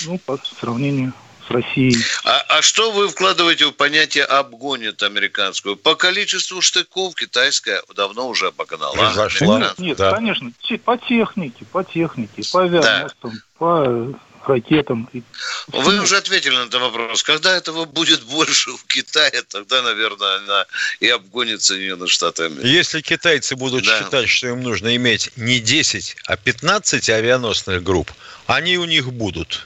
ну, 0.05 0.19
по 0.19 0.39
сравнению 0.59 1.13
с 1.47 1.51
Россией? 1.51 1.95
А, 2.23 2.43
а 2.49 2.61
что 2.61 2.91
вы 2.91 3.07
вкладываете 3.07 3.65
в 3.67 3.71
понятие 3.71 4.23
«обгонит 4.25 5.03
американскую»? 5.03 5.75
По 5.75 5.95
количеству 5.95 6.61
штыков 6.61 7.15
китайская 7.15 7.81
давно 7.95 8.27
уже 8.27 8.47
обогнала. 8.47 8.93
Превзошла. 8.95 9.55
американскую. 9.55 9.87
Нет, 9.87 9.97
Да. 9.97 10.11
конечно, 10.11 10.51
по 10.83 10.97
технике, 10.97 11.65
по 11.71 11.83
технике, 11.83 12.43
по 12.51 12.63
авианосцам, 12.63 13.41
по 13.57 14.15
ракетам. 14.47 15.09
И 15.13 15.23
Вы 15.67 15.99
уже 16.01 16.17
ответили 16.17 16.55
на 16.55 16.63
этот 16.65 16.79
вопрос. 16.79 17.23
Когда 17.23 17.55
этого 17.55 17.85
будет 17.85 18.21
больше 18.31 18.71
в 18.71 18.85
Китае, 18.85 19.41
тогда, 19.47 19.81
наверное, 19.81 20.37
она 20.37 20.65
и 20.99 21.07
обгонит 21.09 21.61
Соединенные 21.63 22.07
Штаты 22.07 22.43
Америки. 22.43 22.67
Если 22.67 23.01
китайцы 23.01 23.55
будут 23.55 23.85
Да. 23.85 23.99
считать, 23.99 24.29
что 24.29 24.47
им 24.47 24.61
нужно 24.61 24.95
иметь 24.95 25.31
не 25.35 25.59
10, 25.59 26.15
а 26.27 26.37
15 26.37 27.09
авианосных 27.09 27.83
групп, 27.83 28.11
они 28.45 28.77
у 28.77 28.85
них 28.85 29.11
будут. 29.11 29.65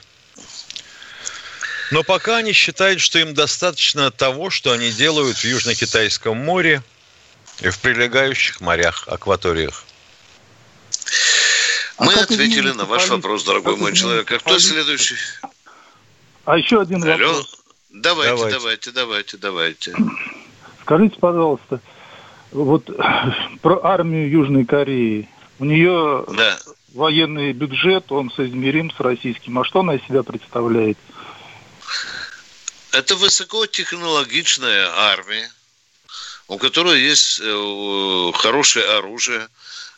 Но 1.90 2.04
пока 2.04 2.36
они 2.38 2.52
считают, 2.52 3.00
что 3.00 3.18
им 3.18 3.34
достаточно 3.34 4.10
того, 4.10 4.50
что 4.50 4.72
они 4.72 4.90
делают 4.92 5.36
в 5.38 5.44
Южно-Китайском 5.44 6.36
море 6.36 6.82
и 7.60 7.68
в 7.68 7.78
прилегающих 7.80 8.60
морях, 8.60 9.08
акваториях. 9.08 9.84
А 11.96 12.04
Мы 12.04 12.14
ответили 12.14 12.70
на 12.70 12.84
ваш 12.84 13.00
политика? 13.08 13.14
вопрос, 13.16 13.44
дорогой 13.44 13.74
Как 13.74 13.80
мой 13.82 13.92
человек. 13.94 14.30
А 14.32 14.38
кто 14.38 14.58
следующий? 14.58 15.16
А 16.44 16.56
еще 16.56 16.80
один 16.80 17.02
Алло? 17.02 17.12
вопрос. 17.12 17.56
Давайте, 17.90 18.30
Давайте. 18.36 18.58
давайте, 18.58 18.90
давайте, 18.92 19.36
давайте. 19.36 19.94
Скажите, 20.82 21.16
пожалуйста, 21.18 21.80
вот 22.52 22.86
про 23.62 23.84
армию 23.84 24.30
Южной 24.30 24.64
Кореи. 24.64 25.28
У 25.58 25.64
нее 25.64 26.24
Да. 26.28 26.58
военный 26.94 27.52
бюджет, 27.52 28.10
он 28.12 28.30
соизмерим 28.30 28.90
с 28.92 29.00
российским. 29.00 29.58
А 29.58 29.64
что 29.64 29.80
она 29.80 29.96
из 29.96 30.04
себя 30.06 30.22
представляет? 30.22 30.96
Это 32.92 33.14
высокотехнологичная 33.16 34.88
армия, 34.88 35.50
у 36.48 36.58
которой 36.58 37.00
есть 37.00 37.40
э, 37.40 38.32
хорошее 38.34 38.84
оружие. 38.86 39.46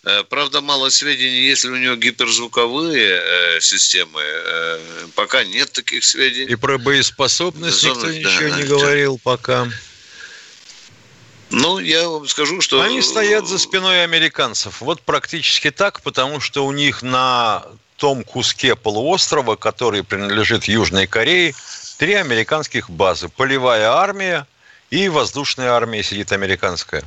Э, 0.04 0.24
Правда, 0.24 0.60
мало 0.60 0.90
сведений, 0.90 1.40
есть 1.40 1.64
ли 1.64 1.70
у 1.70 1.76
нее 1.76 1.96
гиперзвуковые 1.96 3.22
э, 3.22 3.60
системы. 3.60 4.22
Пока 5.14 5.44
нет 5.44 5.72
таких 5.72 6.04
сведений. 6.04 6.52
И 6.52 6.56
про 6.56 6.76
боеспособность 6.76 7.82
никто 7.82 8.06
Безумно, 8.06 8.18
ничего 8.18 8.50
да, 8.50 8.56
не 8.56 8.62
да. 8.62 8.68
говорил 8.68 9.20
пока. 9.22 9.68
Ну, 11.48 11.78
я 11.78 12.08
вам 12.08 12.26
скажу, 12.28 12.60
что... 12.62 12.80
Они 12.80 13.02
стоят 13.02 13.46
за 13.46 13.58
спиной 13.58 14.04
американцев. 14.04 14.80
Вот 14.80 15.02
практически 15.02 15.70
так, 15.70 16.00
потому 16.00 16.40
что 16.40 16.64
у 16.66 16.72
них 16.72 17.02
на 17.02 17.64
том 17.96 18.24
куске 18.24 18.74
полуострова, 18.74 19.56
который 19.56 20.02
принадлежит 20.02 20.64
Южной 20.64 21.06
Корее, 21.06 21.54
три 21.98 22.14
американских 22.14 22.90
базы. 22.90 23.28
Полевая 23.28 23.90
армия 23.90 24.46
и 24.90 25.08
воздушная 25.08 25.70
армия 25.72 26.02
сидит 26.02 26.32
американская. 26.32 27.02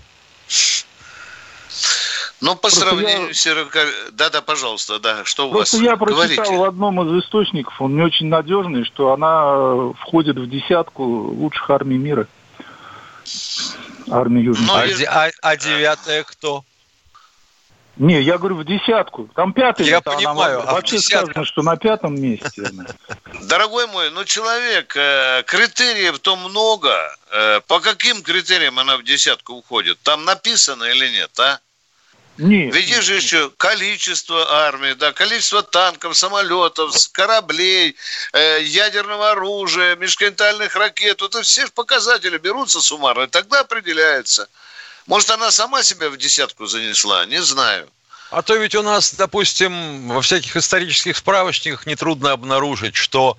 Но 2.42 2.54
по 2.56 2.64
Просто 2.64 2.82
сравнению 2.82 3.30
я- 3.30 3.34
с... 3.34 4.12
Да-да, 4.12 4.42
пожалуйста, 4.42 5.00
да, 5.00 5.24
что 5.24 5.48
у 5.48 5.52
Просто 5.52 5.78
вас? 5.78 5.86
я 5.86 5.96
прочитал 5.98 6.26
Говорите. 6.28 6.58
в 6.58 6.64
одном 6.64 7.02
из 7.18 7.24
источников, 7.24 7.82
он 7.82 7.96
не 7.96 8.02
очень 8.02 8.28
надежный, 8.28 8.84
что 8.86 9.14
она 9.14 9.54
э, 9.56 9.94
входит 10.02 10.38
в 10.38 10.50
десятку 10.50 11.04
лучших 11.04 11.70
армий 11.70 11.98
мира. 11.98 12.28
Армия 14.12 14.44
Южной 14.44 14.68
Ну, 14.68 14.76
А, 14.76 14.88
де- 14.88 15.06
а- 15.06 15.32
а 15.42 15.58
девятая 15.58 16.24
кто? 16.24 16.64
Не, 17.98 18.22
я 18.22 18.38
говорю 18.38 18.58
в 18.58 18.66
десятку. 18.66 19.30
Там 19.36 19.54
пятая. 19.54 19.88
Я 19.88 20.02
она 20.04 20.16
понимаю, 20.16 20.60
во- 20.60 20.70
а 20.70 20.74
вообще 20.74 21.00
сказано, 21.00 21.46
что 21.46 21.62
на 21.62 21.78
пятом 21.78 22.20
месте. 22.20 22.64
она. 22.70 22.86
Дорогой 23.44 23.88
мой, 23.88 24.12
ну 24.12 24.26
человек, 24.26 24.96
э, 24.98 25.44
критериев-то 25.46 26.36
много. 26.36 26.94
Э, 27.32 27.62
По 27.68 27.80
каким 27.80 28.22
критериям 28.22 28.80
она 28.80 28.98
в 28.98 29.04
десятку 29.04 29.54
уходит? 29.54 29.98
Там 30.04 30.26
написано 30.26 30.84
или 30.84 31.08
нет, 31.10 31.40
а? 31.40 31.60
Не, 32.38 32.70
Ведь 32.70 32.94
же 33.02 33.16
еще 33.16 33.50
количество 33.52 34.66
армии, 34.66 34.92
да, 34.92 35.14
количество 35.14 35.64
танков, 35.64 36.18
самолетов, 36.18 36.94
кораблей, 37.14 37.96
э, 38.34 38.62
ядерного 38.62 39.32
оружия, 39.32 39.96
межконтинентальных 39.96 40.76
ракет. 40.76 41.22
Это 41.22 41.42
все 41.44 41.66
показатели 41.70 42.38
берутся 42.38 42.82
суммарно, 42.82 43.24
и 43.24 43.28
тогда 43.28 43.62
определяется. 43.62 44.50
Может, 45.08 45.30
она 45.30 45.52
сама 45.52 45.84
себя 45.84 46.10
в 46.10 46.18
десятку 46.18 46.66
занесла, 46.66 47.26
не 47.26 47.42
знаю. 47.42 47.88
А 48.32 48.42
то 48.42 48.56
ведь 48.56 48.76
у 48.76 48.82
нас, 48.82 49.14
допустим, 49.14 50.10
во 50.10 50.22
всяких 50.22 50.56
исторических 50.56 51.16
справочниках 51.16 51.86
нетрудно 51.86 52.32
обнаружить, 52.32 52.96
что 52.96 53.38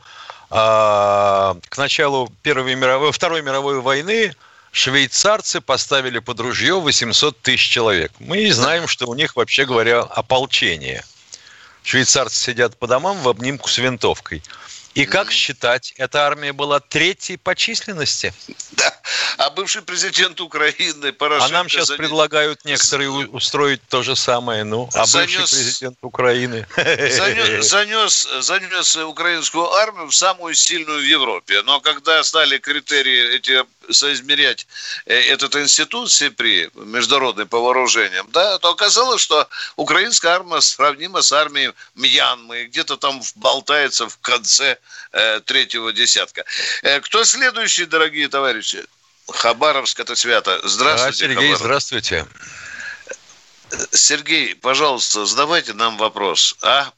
а, 0.48 1.56
к 1.68 1.76
началу 1.76 2.32
Первой 2.42 2.76
мировой, 2.76 3.10
Второй 3.10 3.42
мировой 3.42 3.80
войны 3.80 4.34
швейцарцы 4.70 5.60
поставили 5.60 6.20
под 6.20 6.38
ружье 6.38 6.80
800 6.80 7.40
тысяч 7.40 7.68
человек. 7.68 8.12
Мы 8.20 8.52
знаем, 8.52 8.86
что 8.86 9.06
у 9.06 9.14
них, 9.14 9.34
вообще 9.34 9.64
говоря, 9.64 10.00
ополчение. 10.00 11.04
Швейцарцы 11.82 12.36
сидят 12.36 12.78
по 12.78 12.86
домам 12.86 13.18
в 13.20 13.28
обнимку 13.28 13.68
с 13.68 13.78
винтовкой. 13.78 14.42
И 14.96 15.04
как 15.04 15.30
считать, 15.30 15.92
эта 15.98 16.26
армия 16.26 16.54
была 16.54 16.80
третьей 16.80 17.36
по 17.36 17.54
численности? 17.54 18.32
Да. 18.72 18.98
А 19.36 19.50
бывший 19.50 19.82
президент 19.82 20.40
Украины 20.40 21.12
Порошенко... 21.12 21.44
А 21.44 21.48
нам 21.50 21.68
сейчас 21.68 21.90
занес- 21.90 21.96
предлагают 21.98 22.64
некоторые 22.64 23.10
устроить 23.10 23.82
то 23.90 24.02
же 24.02 24.16
самое. 24.16 24.64
Ну, 24.64 24.88
а 24.94 25.00
бывший 25.00 25.42
Занес- 25.42 25.50
президент 25.50 25.98
Украины... 26.00 26.66
занес, 26.74 27.68
занес, 27.68 28.28
занес 28.40 28.96
украинскую 28.96 29.70
армию 29.70 30.06
в 30.06 30.14
самую 30.14 30.54
сильную 30.54 31.00
в 31.00 31.04
Европе. 31.04 31.60
Но 31.60 31.80
когда 31.80 32.24
стали 32.24 32.56
критерии 32.56 33.36
эти 33.36 33.64
соизмерять 33.90 34.66
э, 35.06 35.14
этот 35.32 35.56
институт 35.56 36.10
СИПРИ, 36.10 36.70
международный 36.74 37.46
по 37.46 37.60
вооружениям, 37.60 38.28
да, 38.32 38.58
то 38.58 38.70
оказалось, 38.70 39.20
что 39.20 39.48
украинская 39.76 40.32
армия 40.34 40.60
сравнима 40.60 41.22
с 41.22 41.32
армией 41.32 41.72
Мьянмы, 41.94 42.64
где-то 42.64 42.96
там 42.96 43.20
болтается 43.36 44.08
в 44.08 44.18
конце 44.18 44.78
э, 45.12 45.40
третьего 45.40 45.92
десятка. 45.92 46.44
Э, 46.82 47.00
кто 47.00 47.24
следующий, 47.24 47.86
дорогие 47.86 48.28
товарищи? 48.28 48.84
Хабаровск, 49.28 49.98
это 50.00 50.14
свято. 50.14 50.60
Здравствуйте, 50.62 51.18
Сергей, 51.18 51.34
Хабаровск. 51.36 51.60
здравствуйте. 51.64 52.26
Сергей, 53.90 54.54
пожалуйста, 54.54 55.26
задавайте 55.26 55.72
нам 55.72 55.96
вопрос. 55.96 56.56
А? 56.62 56.90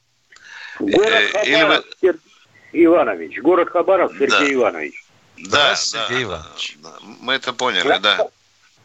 Город 0.79 1.07
Э, 1.33 1.45
или 1.45 1.55
Хабаровск, 1.55 1.87
Сергей 2.01 2.85
Иванович. 2.85 3.39
Город 3.39 3.69
Хабаровск, 3.71 4.15
Сергей 4.19 4.29
Да. 4.49 4.53
Иванович. 4.53 5.03
Да, 5.45 5.69
да, 5.69 5.75
Сергей 5.75 6.23
Иванович. 6.23 6.77
да, 6.83 6.89
мы 7.21 7.33
это 7.33 7.53
поняли, 7.53 7.97
да. 8.01 8.27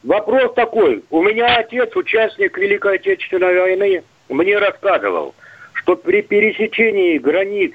Вопрос 0.03 0.55
такой. 0.55 1.03
У 1.11 1.23
меня 1.23 1.57
отец, 1.57 1.97
участник 1.97 2.57
Великой 2.59 2.97
Отечественной 2.97 3.59
войны, 3.59 4.05
мне 4.29 4.59
рассказывал, 4.59 5.35
что 5.73 5.97
при 5.97 6.21
пересечении 6.23 7.19
границ 7.19 7.73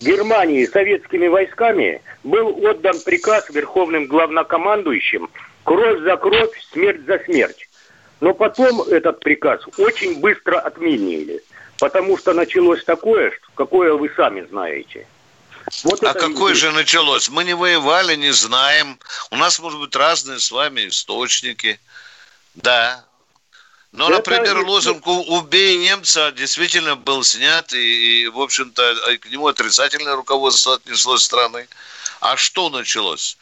Германии 0.00 0.66
советскими 0.66 1.26
войсками 1.26 2.00
был 2.24 2.64
отдан 2.64 2.98
приказ 3.04 3.50
верховным 3.50 4.06
главнокомандующим 4.06 5.28
«Кровь 5.64 6.00
за 6.00 6.16
кровь, 6.16 6.50
смерть 6.72 7.04
за 7.06 7.18
смерть». 7.20 7.68
Но 8.20 8.34
потом 8.34 8.82
этот 8.82 9.18
приказ 9.20 9.60
очень 9.78 10.20
быстро 10.20 10.58
отменили, 10.60 11.42
потому 11.80 12.16
что 12.18 12.32
началось 12.34 12.84
такое, 12.84 13.30
что- 13.32 13.48
какое 13.56 13.94
вы 13.94 14.10
сами 14.16 14.42
знаете. 14.42 15.06
Вот 15.84 16.02
А 16.04 16.12
какое 16.14 16.54
же 16.54 16.70
началось? 16.70 17.28
Мы 17.28 17.44
не 17.44 17.54
воевали, 17.54 18.14
не 18.14 18.30
знаем. 18.32 18.98
У 19.30 19.36
нас, 19.36 19.58
может 19.58 19.80
быть, 19.80 19.96
разные 19.96 20.38
с 20.38 20.50
вами 20.50 20.88
источники. 20.88 21.80
Да. 22.54 23.04
Но, 23.90 24.06
Это 24.06 24.16
например, 24.18 24.60
и- 24.60 24.64
лозунг 24.64 25.06
«У- 25.06 25.36
«Убей 25.36 25.76
немца» 25.78 26.30
действительно 26.32 26.94
был 26.96 27.24
снят, 27.24 27.72
и, 27.72 28.22
и, 28.22 28.28
в 28.28 28.40
общем-то, 28.40 29.18
к 29.20 29.26
нему 29.26 29.48
отрицательное 29.48 30.14
руководство 30.14 30.74
отнеслось 30.74 31.24
страны. 31.24 31.66
А 32.20 32.36
что 32.36 32.70
началось? 32.70 33.36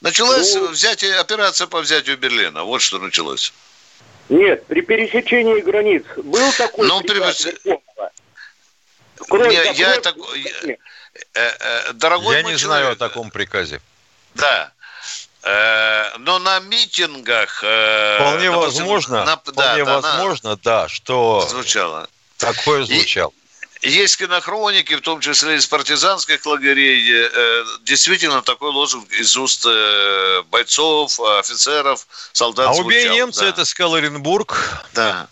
Началась 0.00 0.54
Ну- 0.54 0.68
взятие, 0.68 1.16
операция 1.18 1.66
по 1.66 1.80
взятию 1.80 2.18
Берлина. 2.18 2.64
Вот 2.64 2.82
что 2.82 2.98
началось. 2.98 3.52
Нет, 4.28 4.66
при 4.66 4.80
пересечении 4.82 5.60
границ 5.60 6.04
был 6.16 6.52
такой 6.52 6.86
Ну, 6.86 7.00
при-? 7.00 7.18
Кровь 9.28 9.48
Не, 9.48 9.54
я 9.72 9.92
кровь, 9.92 10.02
так- 10.02 10.14
смерть 10.62 10.78
Э, 11.34 11.50
э, 11.58 11.92
дорогой 11.94 12.36
Я 12.36 12.42
не 12.42 12.56
знаю 12.56 12.80
о 12.80 12.94
человек, 12.94 12.98
таком 12.98 13.30
приказе. 13.30 13.80
Да. 14.34 14.72
Э, 15.42 16.16
Но 16.18 16.38
на 16.38 16.58
митингах... 16.60 17.58
Вполне 17.58 18.50
допустим, 18.50 18.84
возможно, 18.86 19.24
на- 19.24 19.36
вполне 19.36 19.84
да, 19.84 20.00
да, 20.00 20.00
возможно, 20.00 20.56
да, 20.56 20.88
что 20.88 21.46
звучало. 21.48 22.08
такое 22.36 22.84
звучало. 22.84 23.32
Есть 23.82 24.16
кинохроники, 24.16 24.94
в 24.94 25.02
том 25.02 25.20
числе 25.20 25.56
из 25.56 25.66
партизанских 25.66 26.44
лагерей, 26.46 27.28
действительно 27.82 28.40
такой 28.42 28.70
лозунг 28.70 29.12
из 29.12 29.36
уст 29.36 29.66
бойцов, 30.50 31.20
офицеров, 31.20 32.06
солдат 32.32 32.68
А 32.68 32.72
убей 32.72 33.02
звучал, 33.02 33.16
немца, 33.16 33.40
да. 33.42 33.48
это 33.48 33.64
сказал 33.66 33.94
Оренбург. 33.94 34.82
Да. 34.94 35.28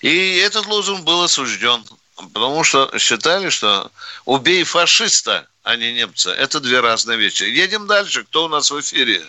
И 0.00 0.36
этот 0.38 0.66
лозунг 0.66 1.02
был 1.04 1.22
осужден, 1.24 1.84
потому 2.32 2.64
что 2.64 2.90
считали, 2.98 3.48
что 3.48 3.90
убей 4.24 4.64
фашиста, 4.64 5.46
а 5.62 5.76
не 5.76 5.92
немца. 5.92 6.32
Это 6.32 6.60
две 6.60 6.80
разные 6.80 7.18
вещи. 7.18 7.44
Едем 7.44 7.86
дальше. 7.86 8.24
Кто 8.24 8.46
у 8.46 8.48
нас 8.48 8.70
в 8.70 8.80
эфире? 8.80 9.20
Э, 9.20 9.22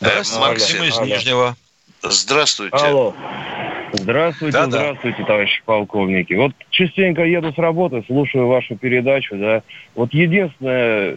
Здравствуйте, 0.00 0.40
Максим 0.40 0.82
из 0.84 0.98
Нижнего. 1.00 1.56
Здравствуйте. 2.02 2.76
Алло. 2.76 3.14
Здравствуйте, 3.92 4.52
Да-да. 4.52 4.70
здравствуйте, 4.70 5.24
товарищи 5.24 5.62
полковники. 5.64 6.32
Вот 6.34 6.52
частенько 6.70 7.22
еду 7.22 7.52
с 7.52 7.58
работы, 7.58 8.04
слушаю 8.06 8.46
вашу 8.46 8.76
передачу, 8.76 9.36
да. 9.36 9.62
Вот 9.94 10.14
единственная 10.14 11.14
э, 11.14 11.16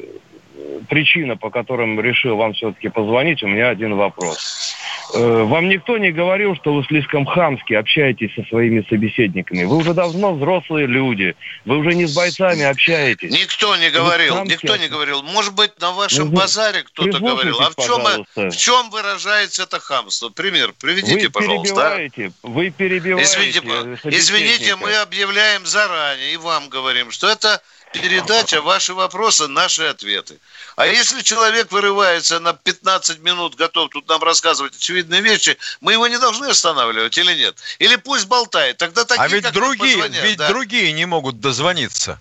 причина, 0.89 1.37
по 1.37 1.49
которым 1.49 1.99
решил 1.99 2.35
вам 2.37 2.53
все-таки 2.53 2.89
позвонить, 2.89 3.43
у 3.43 3.47
меня 3.47 3.69
один 3.69 3.95
вопрос. 3.95 4.75
Э, 5.13 5.43
Вам 5.43 5.69
никто 5.69 5.97
не 5.97 6.11
говорил, 6.11 6.55
что 6.55 6.73
вы 6.73 6.83
слишком 6.85 7.25
хамски 7.25 7.73
общаетесь 7.73 8.33
со 8.35 8.43
своими 8.43 8.85
собеседниками. 8.89 9.63
Вы 9.63 9.77
уже 9.77 9.93
давно 9.93 10.33
взрослые 10.33 10.87
люди. 10.87 11.35
Вы 11.65 11.77
уже 11.77 11.93
не 11.93 12.05
с 12.05 12.15
бойцами 12.15 12.63
общаетесь. 12.63 13.31
Никто 13.31 13.75
не 13.77 13.89
говорил, 13.89 14.35
хамски 14.35 14.53
никто 14.53 14.77
не 14.77 14.87
говорил. 14.87 15.21
Может 15.23 15.53
быть, 15.55 15.79
на 15.79 15.91
вашем 15.91 16.29
вы 16.29 16.37
базаре 16.37 16.83
кто-то 16.83 17.19
говорил. 17.19 17.59
А 17.59 17.69
в 17.69 17.75
чем, 17.75 18.01
пожалуйста. 18.03 18.49
в 18.49 18.57
чем 18.57 18.89
выражается 18.89 19.63
это 19.63 19.79
хамство? 19.79 20.29
Пример, 20.29 20.73
приведите, 20.79 21.27
Вы 21.27 21.29
пожалуйста. 21.29 21.73
перебиваете, 21.75 22.31
вы 22.41 22.69
перебиваете. 22.71 23.23
Извините, 23.23 23.59
извините, 24.05 24.75
мы 24.77 24.95
объявляем 24.95 25.65
заранее 25.65 26.33
и 26.33 26.37
вам 26.37 26.69
говорим, 26.69 27.11
что 27.11 27.27
это 27.29 27.61
передача, 27.93 28.61
ваши 28.61 28.93
вопросы, 28.93 29.47
наши 29.47 29.83
ответы. 29.83 30.39
А 30.75 30.87
если 30.87 31.21
человек 31.21 31.71
вырывается 31.71 32.39
на 32.39 32.53
15 32.53 33.19
минут, 33.19 33.55
готов 33.55 33.89
тут 33.91 34.07
нам 34.09 34.21
рассказывать 34.23 34.75
очевидные 34.75 35.21
вещи, 35.21 35.57
мы 35.79 35.93
его 35.93 36.07
не 36.07 36.17
должны 36.17 36.47
останавливать 36.47 37.17
или 37.17 37.33
нет? 37.33 37.55
Или 37.79 37.95
пусть 37.95 38.27
болтает, 38.27 38.77
тогда 38.77 39.05
такие, 39.05 39.23
А 39.23 39.27
ведь 39.27 39.51
другие, 39.51 39.97
позвонят, 39.97 40.23
ведь 40.23 40.37
да. 40.37 40.47
другие 40.49 40.91
не 40.91 41.05
могут 41.05 41.39
дозвониться. 41.39 42.19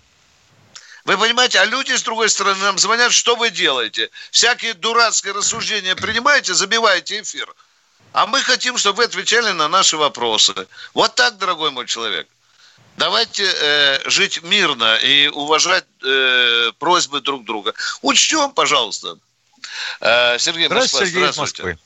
Вы 1.05 1.17
понимаете, 1.17 1.59
а 1.59 1.65
люди 1.65 1.91
с 1.91 2.03
другой 2.03 2.29
стороны 2.29 2.61
нам 2.61 2.77
звонят, 2.77 3.11
что 3.11 3.35
вы 3.35 3.49
делаете? 3.49 4.09
Всякие 4.31 4.73
дурацкие 4.73 5.33
рассуждения 5.33 5.95
принимаете, 5.95 6.53
забиваете 6.53 7.21
эфир. 7.21 7.53
А 8.13 8.27
мы 8.27 8.41
хотим, 8.41 8.77
чтобы 8.77 8.97
вы 8.97 9.03
отвечали 9.05 9.51
на 9.51 9.67
наши 9.67 9.97
вопросы. 9.97 10.53
Вот 10.93 11.15
так, 11.15 11.37
дорогой 11.37 11.71
мой 11.71 11.87
человек. 11.87 12.27
Давайте 12.97 13.43
э, 13.43 14.09
жить 14.09 14.41
мирно 14.43 14.95
и 15.03 15.27
уважать 15.27 15.85
э, 16.05 16.71
просьбы 16.79 17.21
друг 17.21 17.43
друга. 17.43 17.73
Учтем, 18.01 18.51
пожалуйста. 18.51 19.17
Э, 20.01 20.37
Сергей 20.37 20.67
Москва, 20.69 20.77
Здравствуйте, 20.77 21.05
Сергей 21.11 21.29
из 21.29 21.33
здравствуйте. 21.33 21.63
Москвы. 21.63 21.77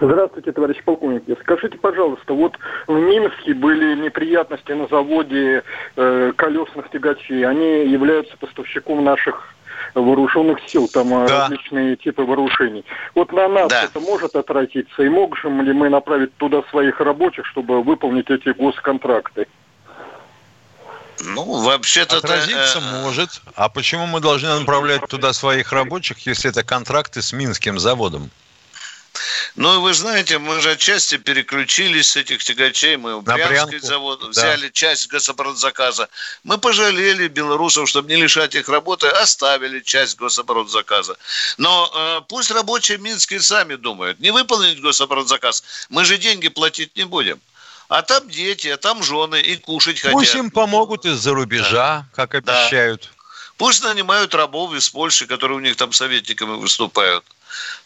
Здравствуйте, 0.00 0.52
товарищ 0.52 0.82
полковник. 0.84 1.24
Скажите, 1.42 1.76
пожалуйста, 1.76 2.32
вот 2.32 2.56
в 2.86 2.92
Минске 2.94 3.52
были 3.52 3.96
неприятности 4.00 4.72
на 4.72 4.86
заводе 4.88 5.62
э, 5.96 6.32
колесных 6.36 6.88
тягачей. 6.90 7.44
Они 7.46 7.90
являются 7.90 8.36
поставщиком 8.38 9.04
наших 9.04 9.54
вооруженных 9.94 10.58
сил, 10.70 10.88
там 10.88 11.12
э, 11.24 11.26
Да. 11.28 11.40
различные 11.42 11.96
типы 11.96 12.22
вооружений. 12.22 12.84
Вот 13.14 13.32
на 13.32 13.46
нас 13.48 13.68
Да. 13.68 13.84
это 13.84 14.00
может 14.00 14.36
отразиться, 14.36 15.02
и 15.02 15.08
можем 15.10 15.60
ли 15.62 15.72
мы 15.74 15.90
направить 15.90 16.34
туда 16.38 16.62
своих 16.70 16.98
рабочих, 17.00 17.44
чтобы 17.46 17.82
выполнить 17.82 18.30
эти 18.30 18.50
госконтракты? 18.50 19.46
Ну, 21.20 21.62
вообще-то... 21.62 22.18
Отразиться 22.18 22.78
э, 22.78 23.02
может. 23.02 23.40
А 23.54 23.68
почему 23.68 24.06
мы 24.06 24.20
должны 24.20 24.58
направлять 24.58 25.06
туда 25.08 25.32
своих 25.32 25.72
рабочих, 25.72 26.26
если 26.26 26.50
это 26.50 26.62
контракты 26.62 27.22
с 27.22 27.32
Минским 27.32 27.78
заводом? 27.78 28.30
Ну, 29.56 29.80
вы 29.80 29.94
знаете, 29.94 30.38
мы 30.38 30.60
же 30.60 30.72
отчасти 30.72 31.16
переключились 31.16 32.10
с 32.10 32.16
этих 32.16 32.44
тягачей. 32.44 32.96
Мы 32.96 33.20
в 33.20 33.26
На 33.26 33.34
Брянский 33.34 33.80
завод 33.80 34.20
да. 34.20 34.28
взяли 34.28 34.68
часть 34.68 35.08
гособоронзаказа. 35.08 36.08
Мы 36.44 36.58
пожалели 36.58 37.28
белорусов, 37.28 37.88
чтобы 37.88 38.08
не 38.08 38.22
лишать 38.22 38.54
их 38.54 38.68
работы, 38.68 39.08
оставили 39.08 39.80
часть 39.80 40.16
гособоронзаказа. 40.16 41.16
Но 41.56 41.90
э, 41.92 42.20
пусть 42.28 42.50
рабочие 42.50 42.98
минские 42.98 43.40
сами 43.40 43.74
думают. 43.74 44.20
Не 44.20 44.30
выполнить 44.30 44.80
гособоронзаказ, 44.80 45.64
мы 45.88 46.04
же 46.04 46.18
деньги 46.18 46.48
платить 46.48 46.96
не 46.96 47.04
будем. 47.04 47.40
А 47.88 48.02
там 48.02 48.28
дети, 48.28 48.68
а 48.68 48.76
там 48.76 49.02
жены 49.02 49.40
и 49.40 49.56
кушать 49.56 50.02
Пусть 50.02 50.30
хотят. 50.30 50.44
им 50.44 50.50
помогут 50.50 51.06
из-за 51.06 51.32
рубежа, 51.32 52.06
как 52.14 52.34
обещают. 52.34 53.10
Пусть 53.56 53.82
нанимают 53.82 54.34
рабов 54.34 54.72
из 54.74 54.88
Польши, 54.88 55.26
которые 55.26 55.56
у 55.56 55.60
них 55.60 55.76
там 55.76 55.92
советниками 55.92 56.56
выступают. 56.56 57.24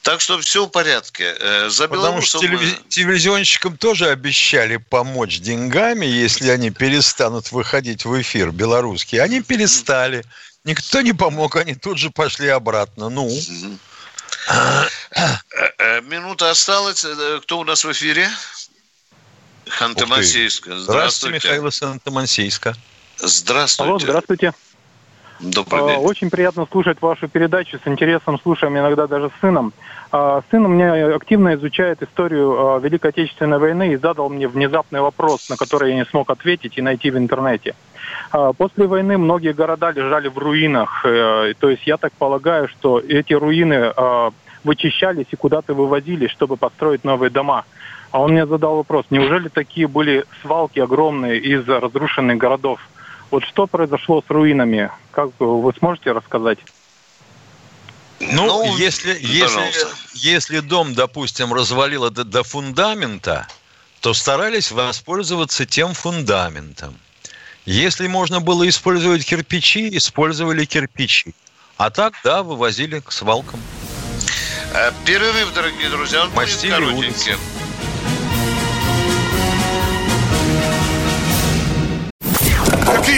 Так 0.02 0.20
что 0.20 0.38
все 0.40 0.66
в 0.66 0.68
порядке. 0.68 1.34
Э, 1.38 1.68
За 1.70 1.86
Потому 1.88 2.20
что 2.20 2.42
мы- 2.42 2.58
телевизионщикам 2.88 3.76
тоже 3.78 4.08
обещали 4.10 4.76
помочь 4.76 5.38
деньгами, 5.38 6.04
если 6.04 6.50
они 6.50 6.70
перестанут 6.70 7.52
выходить 7.52 8.04
в 8.04 8.20
эфир 8.20 8.50
белорусские. 8.50 9.22
Они 9.22 9.40
перестали. 9.40 10.24
Никто 10.64 11.00
не 11.00 11.12
помог, 11.12 11.56
они 11.56 11.74
тут 11.74 11.98
же 11.98 12.10
пошли 12.10 12.48
обратно. 12.48 13.08
Ну, 13.08 13.30
Э, 14.48 14.86
э, 15.78 16.00
Минута 16.03 16.50
осталась. 16.50 17.07
Кто 17.42 17.61
у 17.61 17.64
нас 17.64 17.84
в 17.84 17.92
эфире? 17.92 18.28
Ханты-Мансийск. 19.79 20.64
здравствуйте, 20.64 20.83
Здравствуйте. 20.83 21.35
Михаил 21.37 21.66
из 21.66 21.83
Ханты-Мансийска. 21.83 22.75
Здравствуйте. 23.18 23.91
Алло, 23.91 23.99
здравствуйте. 23.99 24.53
Добрый 25.43 25.89
день. 25.89 25.99
Очень 25.99 26.31
приятно 26.31 26.66
слушать 26.70 27.03
вашу 27.03 27.27
передачу. 27.29 27.79
С 27.85 27.89
интересом 27.89 28.39
слушаем 28.41 28.79
иногда 28.79 29.09
даже 29.09 29.29
с 29.29 29.41
сыном. 29.41 29.73
А, 30.12 30.43
сын 30.51 30.64
у 30.64 30.68
меня 30.68 31.14
активно 31.16 31.55
изучает 31.55 32.03
историю 32.03 32.77
а, 32.77 32.79
Великой 32.79 33.11
Отечественной 33.11 33.59
войны 33.59 33.93
и 33.93 33.97
задал 33.97 34.29
мне 34.29 34.47
внезапный 34.47 35.01
вопрос, 35.01 35.49
на 35.49 35.57
который 35.57 35.91
я 35.91 35.97
не 35.97 36.05
смог 36.05 36.31
ответить 36.31 36.79
и 36.79 36.83
найти 36.83 37.11
в 37.11 37.18
интернете. 37.18 37.75
А, 38.31 38.53
после 38.53 38.87
войны 38.87 39.18
многие 39.18 39.53
города 39.53 39.91
лежали 39.91 40.29
в 40.29 40.39
руинах. 40.39 41.05
Э, 41.05 41.55
то 41.59 41.70
есть 41.70 41.87
я 41.87 41.97
так 41.97 42.12
полагаю, 42.12 42.68
что 42.68 43.01
эти 43.01 43.33
руины 43.33 43.93
вычищались 44.64 45.27
и 45.33 45.37
куда-то 45.37 45.75
вывозились, 45.75 46.31
чтобы 46.31 46.57
построить 46.57 47.03
новые 47.03 47.31
дома. 47.31 47.64
А 48.12 48.20
он 48.20 48.32
мне 48.32 48.46
задал 48.46 48.76
вопрос, 48.76 49.06
неужели 49.08 49.48
такие 49.48 49.88
были 49.88 50.26
свалки 50.42 50.78
огромные 50.78 51.40
из 51.40 51.66
разрушенных 51.66 52.36
городов? 52.36 52.78
Вот 53.30 53.42
что 53.44 53.66
произошло 53.66 54.22
с 54.26 54.30
руинами? 54.30 54.90
Как 55.10 55.30
вы 55.38 55.72
сможете 55.78 56.12
рассказать? 56.12 56.58
Ну, 58.20 58.46
ну 58.46 58.76
если, 58.76 59.16
если, 59.18 59.62
если 60.12 60.60
дом, 60.60 60.94
допустим, 60.94 61.54
развалило 61.54 62.10
до, 62.10 62.24
до 62.24 62.42
фундамента, 62.42 63.48
то 64.00 64.12
старались 64.12 64.70
воспользоваться 64.70 65.64
тем 65.64 65.94
фундаментом. 65.94 66.94
Если 67.64 68.08
можно 68.08 68.40
было 68.40 68.68
использовать 68.68 69.24
кирпичи, 69.24 69.96
использовали 69.96 70.66
кирпичи. 70.66 71.34
А 71.78 71.90
так, 71.90 72.12
да, 72.22 72.42
вывозили 72.42 73.00
к 73.00 73.10
свалкам. 73.10 73.60
Э, 74.74 74.90
перерыв, 75.06 75.52
дорогие 75.54 75.88
друзья, 75.88 76.24
он 76.24 76.30
Мастили 76.32 76.72
будет 76.72 77.14
коротеньким. 77.14 77.14
Какие 77.14 77.51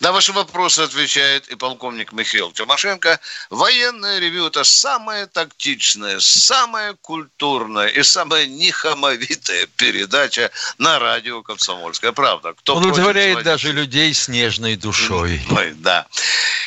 На 0.00 0.12
ваши 0.12 0.32
вопросы 0.32 0.80
отвечает 0.80 1.48
и 1.48 1.56
полковник 1.56 2.12
Михаил 2.12 2.52
Тимошенко. 2.52 3.18
Военное 3.50 4.20
ревю– 4.20 4.46
это 4.48 4.62
самая 4.62 5.26
тактичная, 5.26 6.20
самая 6.20 6.94
культурная 6.94 7.88
и 7.88 8.02
самая 8.04 8.46
нехамовитая 8.46 9.66
передача 9.76 10.50
на 10.78 11.00
радио 11.00 11.42
«Комсомольская 11.42 12.12
правда». 12.12 12.54
Кто 12.54 12.76
Он 12.76 12.84
удовлетворяет 12.84 13.42
даже 13.42 13.72
людей 13.72 14.14
с 14.14 14.28
нежной 14.28 14.76
душой. 14.76 15.40
Ой, 15.50 15.74
да. 15.78 16.06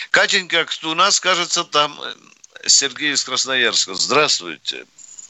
Катенька, 0.10 0.66
у 0.84 0.94
нас, 0.94 1.22
кажется, 1.22 1.64
там 1.64 1.98
Сергей 2.66 3.14
из 3.14 3.24
Красноярска. 3.24 3.94
Здравствуйте. 3.94 4.86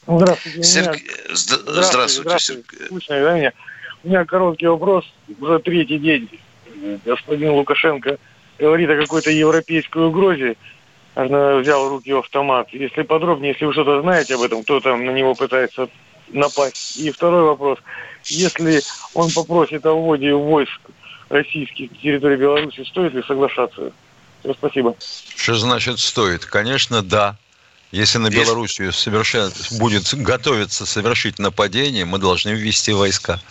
Здравствуйте. 0.08 0.64
Серг... 0.64 0.96
Меня... 0.96 1.12
Здравствуйте, 1.30 1.84
здравствуйте, 1.84 2.22
здравствуйте. 2.22 3.00
Сергей. 3.08 3.52
У 4.04 4.08
меня 4.08 4.26
короткий 4.26 4.66
вопрос. 4.66 5.06
Уже 5.40 5.60
третий 5.60 6.00
день 6.00 6.28
господин 7.06 7.52
Лукашенко 7.52 8.18
говорит 8.60 8.90
о 8.90 8.98
какой-то 8.98 9.32
европейской 9.32 10.06
угрозе, 10.06 10.56
она 11.16 11.58
взял 11.58 11.86
в 11.86 11.90
руки 11.90 12.12
автомат. 12.12 12.70
Если 12.72 13.02
подробнее, 13.02 13.52
если 13.52 13.66
вы 13.66 13.74
что-то 13.74 14.02
знаете 14.02 14.36
об 14.36 14.42
этом, 14.42 14.64
кто 14.64 14.80
там 14.80 15.06
на 15.06 15.12
него 15.12 15.36
пытается 15.36 15.90
напасть. 16.30 16.98
И 16.98 17.12
второй 17.12 17.44
вопрос. 17.44 17.80
Если 18.26 18.82
он 19.14 19.30
попросит 19.32 19.86
о 19.86 19.94
вводе 19.94 20.34
войск 20.34 20.80
российских 21.30 21.92
на 21.92 21.98
территории 21.98 22.38
Беларуси, 22.38 22.84
стоит 22.86 23.14
ли 23.14 23.24
соглашаться? 23.24 23.92
Все, 24.42 24.54
спасибо. 24.54 24.96
Что 25.36 25.56
значит 25.56 26.00
стоит? 26.00 26.46
Конечно, 26.46 27.02
да. 27.02 27.38
Если 27.92 28.20
на 28.20 28.30
Белоруссию 28.30 28.94
совершенно 28.94 29.52
будет 29.72 30.14
готовиться 30.14 30.86
совершить 30.86 31.40
нападение, 31.40 32.06
мы 32.06 32.20
должны 32.20 32.52
ввести 32.52 32.94
войска. 32.94 33.42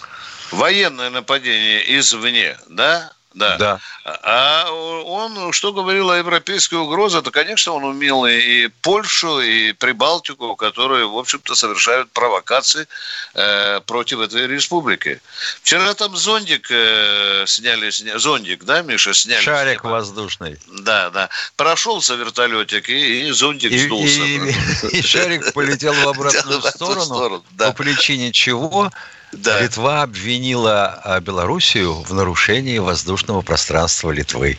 Военное 0.50 1.10
нападение 1.10 1.98
извне, 1.98 2.56
да? 2.68 3.12
Да. 3.34 3.56
да. 3.58 3.80
А 4.04 4.70
он, 4.70 5.52
что 5.52 5.72
говорил 5.72 6.10
о 6.10 6.16
европейской 6.16 6.74
угрозе, 6.74 7.22
то, 7.22 7.30
конечно, 7.30 7.72
он 7.72 7.84
умел 7.84 8.26
и 8.26 8.68
Польшу, 8.82 9.40
и 9.40 9.72
Прибалтику, 9.72 10.56
которые, 10.56 11.06
в 11.06 11.16
общем-то, 11.16 11.54
совершают 11.54 12.10
провокации 12.10 12.88
э, 13.34 13.80
против 13.86 14.20
этой 14.20 14.48
республики. 14.48 15.20
Вчера 15.62 15.94
там 15.94 16.16
зондик 16.16 16.66
э, 16.70 17.44
сняли, 17.46 17.90
сня... 17.90 18.18
зондик, 18.18 18.64
да, 18.64 18.82
Миша, 18.82 19.14
сняли. 19.14 19.42
Шарик 19.42 19.84
воздушный. 19.84 20.58
Да, 20.66 21.10
да. 21.10 21.28
Прошелся 21.54 22.16
вертолетик, 22.16 22.88
и, 22.88 23.28
и 23.28 23.30
зондик 23.30 23.70
и, 23.70 23.78
сдулся. 23.78 24.22
И, 24.22 24.50
и, 24.50 24.98
и 24.98 25.02
шарик 25.02 25.52
полетел 25.52 25.92
в 25.92 26.08
обратную 26.08 26.62
сторону, 26.62 27.44
по 27.56 27.72
причине 27.72 28.32
чего 28.32 28.90
да. 29.32 29.60
Литва 29.60 30.02
обвинила 30.02 31.00
а, 31.04 31.20
Белоруссию 31.20 31.94
в 31.94 32.12
нарушении 32.12 32.78
воздушного 32.78 33.42
пространства 33.42 34.10
Литвы. 34.10 34.58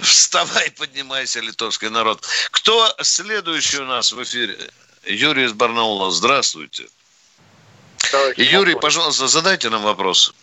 Вставай, 0.00 0.70
поднимайся, 0.78 1.40
литовский 1.40 1.88
народ. 1.88 2.26
Кто 2.50 2.94
следующий 3.00 3.78
у 3.78 3.86
нас 3.86 4.12
в 4.12 4.22
эфире? 4.22 4.56
Юрий 5.04 5.44
из 5.44 5.52
Барнаула. 5.52 6.10
Здравствуйте. 6.10 6.84
Товарищ 8.10 8.38
Юрий, 8.38 8.74
пожалуйста, 8.74 9.28
задайте 9.28 9.70
нам 9.70 9.82
вопрос. 9.82 10.34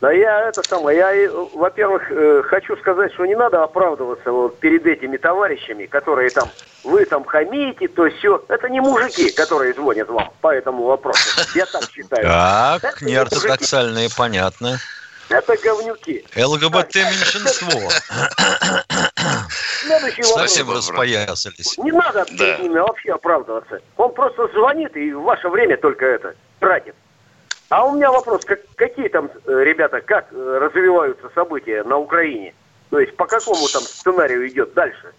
Да 0.00 0.12
я 0.12 0.48
это 0.48 0.62
самое, 0.62 0.98
я, 0.98 1.30
во-первых, 1.54 2.10
э, 2.10 2.42
хочу 2.44 2.76
сказать, 2.76 3.12
что 3.14 3.24
не 3.26 3.36
надо 3.36 3.62
оправдываться 3.62 4.32
вот 4.32 4.58
перед 4.58 4.84
этими 4.86 5.16
товарищами, 5.16 5.86
которые 5.86 6.30
там, 6.30 6.50
вы 6.84 7.04
там 7.06 7.24
хамите, 7.24 7.88
то 7.88 8.08
все. 8.10 8.44
Это 8.48 8.68
не 8.68 8.80
мужики, 8.80 9.30
которые 9.32 9.74
звонят 9.74 10.08
вам 10.08 10.30
по 10.40 10.54
этому 10.54 10.84
вопросу. 10.84 11.40
Я 11.54 11.66
так 11.66 11.90
считаю. 11.90 12.80
Так, 12.80 13.02
неортодоксальные, 13.02 14.08
понятно. 14.16 14.78
Это 15.30 15.56
говнюки. 15.56 16.24
ЛГБТ 16.36 16.94
меньшинство. 16.96 17.70
Следующий 19.80 20.22
вопрос. 20.22 20.40
Совсем 20.40 20.70
распоясались. 20.70 21.78
Не 21.78 21.92
надо 21.92 22.24
перед 22.26 22.60
ними 22.60 22.78
вообще 22.78 23.12
оправдываться. 23.12 23.80
Он 23.96 24.12
просто 24.12 24.48
звонит 24.48 24.94
и 24.96 25.12
в 25.12 25.22
ваше 25.22 25.48
время 25.48 25.76
только 25.78 26.04
это 26.04 26.34
тратит. 26.60 26.94
А 27.70 27.86
у 27.86 27.96
меня 27.96 28.12
вопрос, 28.12 28.44
как, 28.44 28.60
какие 28.76 29.08
там, 29.08 29.30
э, 29.46 29.64
ребята, 29.64 30.00
как 30.02 30.26
э, 30.30 30.58
развиваются 30.60 31.30
события 31.34 31.82
на 31.82 31.96
Украине? 31.96 32.54
То 32.90 33.00
есть 33.00 33.16
по 33.16 33.26
какому 33.26 33.66
там 33.68 33.82
сценарию 33.82 34.46
идет 34.46 34.74
дальше? 34.74 35.12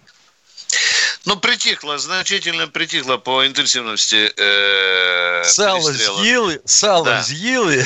Ну, 1.26 1.36
притихло, 1.36 1.98
значительно 1.98 2.68
притихло 2.68 3.16
по 3.16 3.44
интенсивности 3.44 4.32
э, 4.36 5.42
Сало 5.44 5.92
съели, 5.92 6.60
сало 6.64 7.04
да. 7.04 7.22
съели. 7.24 7.84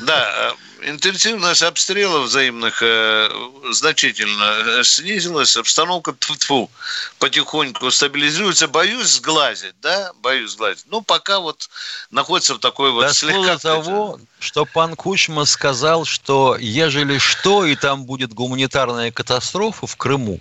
Да, 0.00 0.54
интенсивность 0.80 1.62
обстрелов 1.62 2.24
взаимных 2.24 2.82
э, 2.82 3.28
значительно 3.70 4.82
снизилась, 4.82 5.58
обстановка 5.58 6.14
тьфу 6.18 6.34
-тьфу, 6.34 6.70
потихоньку 7.18 7.90
стабилизируется. 7.90 8.66
Боюсь 8.66 9.08
сглазить, 9.08 9.74
да, 9.82 10.12
боюсь 10.22 10.52
сглазить. 10.52 10.86
Ну, 10.88 11.02
пока 11.02 11.40
вот 11.40 11.68
находится 12.10 12.54
в 12.54 12.60
такой 12.60 12.92
вот 12.92 13.02
да 13.02 13.12
слегка... 13.12 13.58
того, 13.58 14.18
что 14.38 14.64
пан 14.64 14.96
Кучма 14.96 15.44
сказал, 15.44 16.06
что 16.06 16.56
ежели 16.58 17.18
что, 17.18 17.66
и 17.66 17.76
там 17.76 18.06
будет 18.06 18.32
гуманитарная 18.32 19.12
катастрофа 19.12 19.86
в 19.86 19.96
Крыму, 19.96 20.40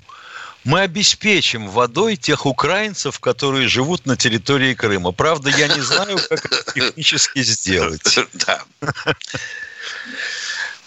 мы 0.67 0.81
обеспечим 0.81 1.69
водой 1.69 2.17
тех 2.17 2.45
украинцев, 2.45 3.21
которые 3.21 3.69
живут 3.69 4.05
на 4.05 4.17
территории 4.17 4.73
Крыма. 4.73 5.13
Правда, 5.13 5.49
я 5.49 5.69
не 5.69 5.79
знаю, 5.79 6.19
как 6.27 6.45
это 6.45 6.73
технически 6.73 7.41
сделать. 7.41 8.19
Да. 8.33 8.63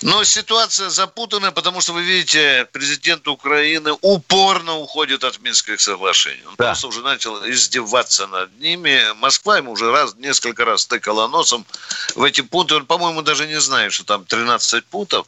Но 0.02 0.24
ситуация 0.24 0.88
запутанная, 0.88 1.50
потому 1.50 1.80
что, 1.80 1.92
вы 1.92 2.02
видите, 2.02 2.66
президент 2.72 3.28
Украины 3.28 3.92
упорно 4.00 4.76
уходит 4.76 5.24
от 5.24 5.40
Минских 5.40 5.80
соглашений. 5.80 6.42
Он 6.46 6.54
да. 6.56 6.66
просто 6.66 6.88
уже 6.88 7.00
начал 7.00 7.36
издеваться 7.50 8.26
над 8.26 8.58
ними. 8.60 9.00
Москва 9.16 9.58
ему 9.58 9.72
уже 9.72 9.90
раз, 9.90 10.14
несколько 10.16 10.64
раз 10.64 10.86
тыкала 10.86 11.28
носом 11.28 11.66
в 12.14 12.22
эти 12.22 12.42
пункты. 12.42 12.76
Он, 12.76 12.86
по-моему, 12.86 13.22
даже 13.22 13.46
не 13.46 13.60
знает, 13.60 13.92
что 13.92 14.04
там 14.04 14.24
13 14.24 14.84
пунктов 14.86 15.26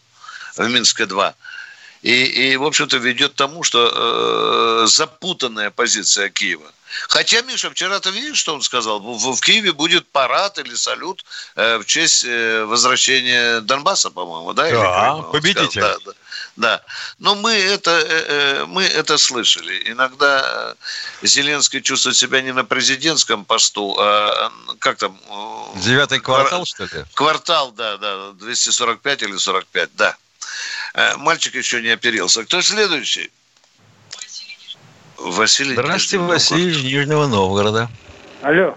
в 0.57 0.69
Минске 0.69 1.07
2. 1.07 1.35
И, 2.03 2.25
и 2.25 2.57
в 2.57 2.65
общем-то, 2.65 2.97
ведет 2.97 3.33
к 3.33 3.37
тому, 3.37 3.63
что 3.63 4.83
э, 4.83 4.87
запутанная 4.89 5.71
позиция 5.71 6.29
Киева. 6.29 6.71
Хотя, 7.09 7.41
Миша, 7.43 7.71
вчера 7.71 8.01
ты 8.01 8.11
видишь, 8.11 8.39
что 8.39 8.55
он 8.55 8.63
сказал? 8.63 9.01
В, 9.01 9.35
в 9.35 9.41
Киеве 9.41 9.73
будет 9.73 10.07
парад 10.09 10.59
или 10.59 10.75
салют 10.75 11.25
э, 11.55 11.79
в 11.79 11.85
честь 11.87 12.25
э, 12.25 12.65
возвращения 12.65 13.61
Донбасса, 13.61 14.11
по-моему, 14.11 14.53
да? 14.53 14.71
Да, 14.71 15.23
победитель. 15.23 15.81
Да, 15.81 15.97
да, 16.05 16.13
да. 16.57 16.83
Но 17.19 17.35
мы 17.35 17.53
это, 17.53 17.91
э, 17.91 18.25
э, 18.29 18.65
мы 18.67 18.83
это 18.83 19.17
слышали. 19.17 19.83
Иногда 19.87 20.75
Зеленский 21.23 21.81
чувствует 21.81 22.17
себя 22.17 22.43
не 22.43 22.53
на 22.53 22.65
президентском 22.65 23.45
посту, 23.45 23.97
а 23.99 24.53
как 24.79 24.99
там? 24.99 25.19
Девятый 25.77 26.21
квартал, 26.21 26.67
что 26.67 26.85
ли? 26.85 27.05
Квартал, 27.15 27.73
да, 27.73 27.97
да, 27.97 28.33
245 28.33 29.23
или 29.23 29.37
45, 29.37 29.91
да. 29.95 30.17
Э, 30.95 31.17
мальчик 31.17 31.55
еще 31.55 31.81
не 31.81 31.91
оперился. 31.91 32.45
Кто 32.45 32.61
следующий? 32.63 33.31
Василий. 35.17 35.75
Здравствуйте, 35.75 36.17
Нижний 36.19 36.33
Василий 36.33 36.71
из 36.71 36.83
Нижнего 36.85 37.27
Новгорода. 37.27 37.89
Алло. 38.43 38.77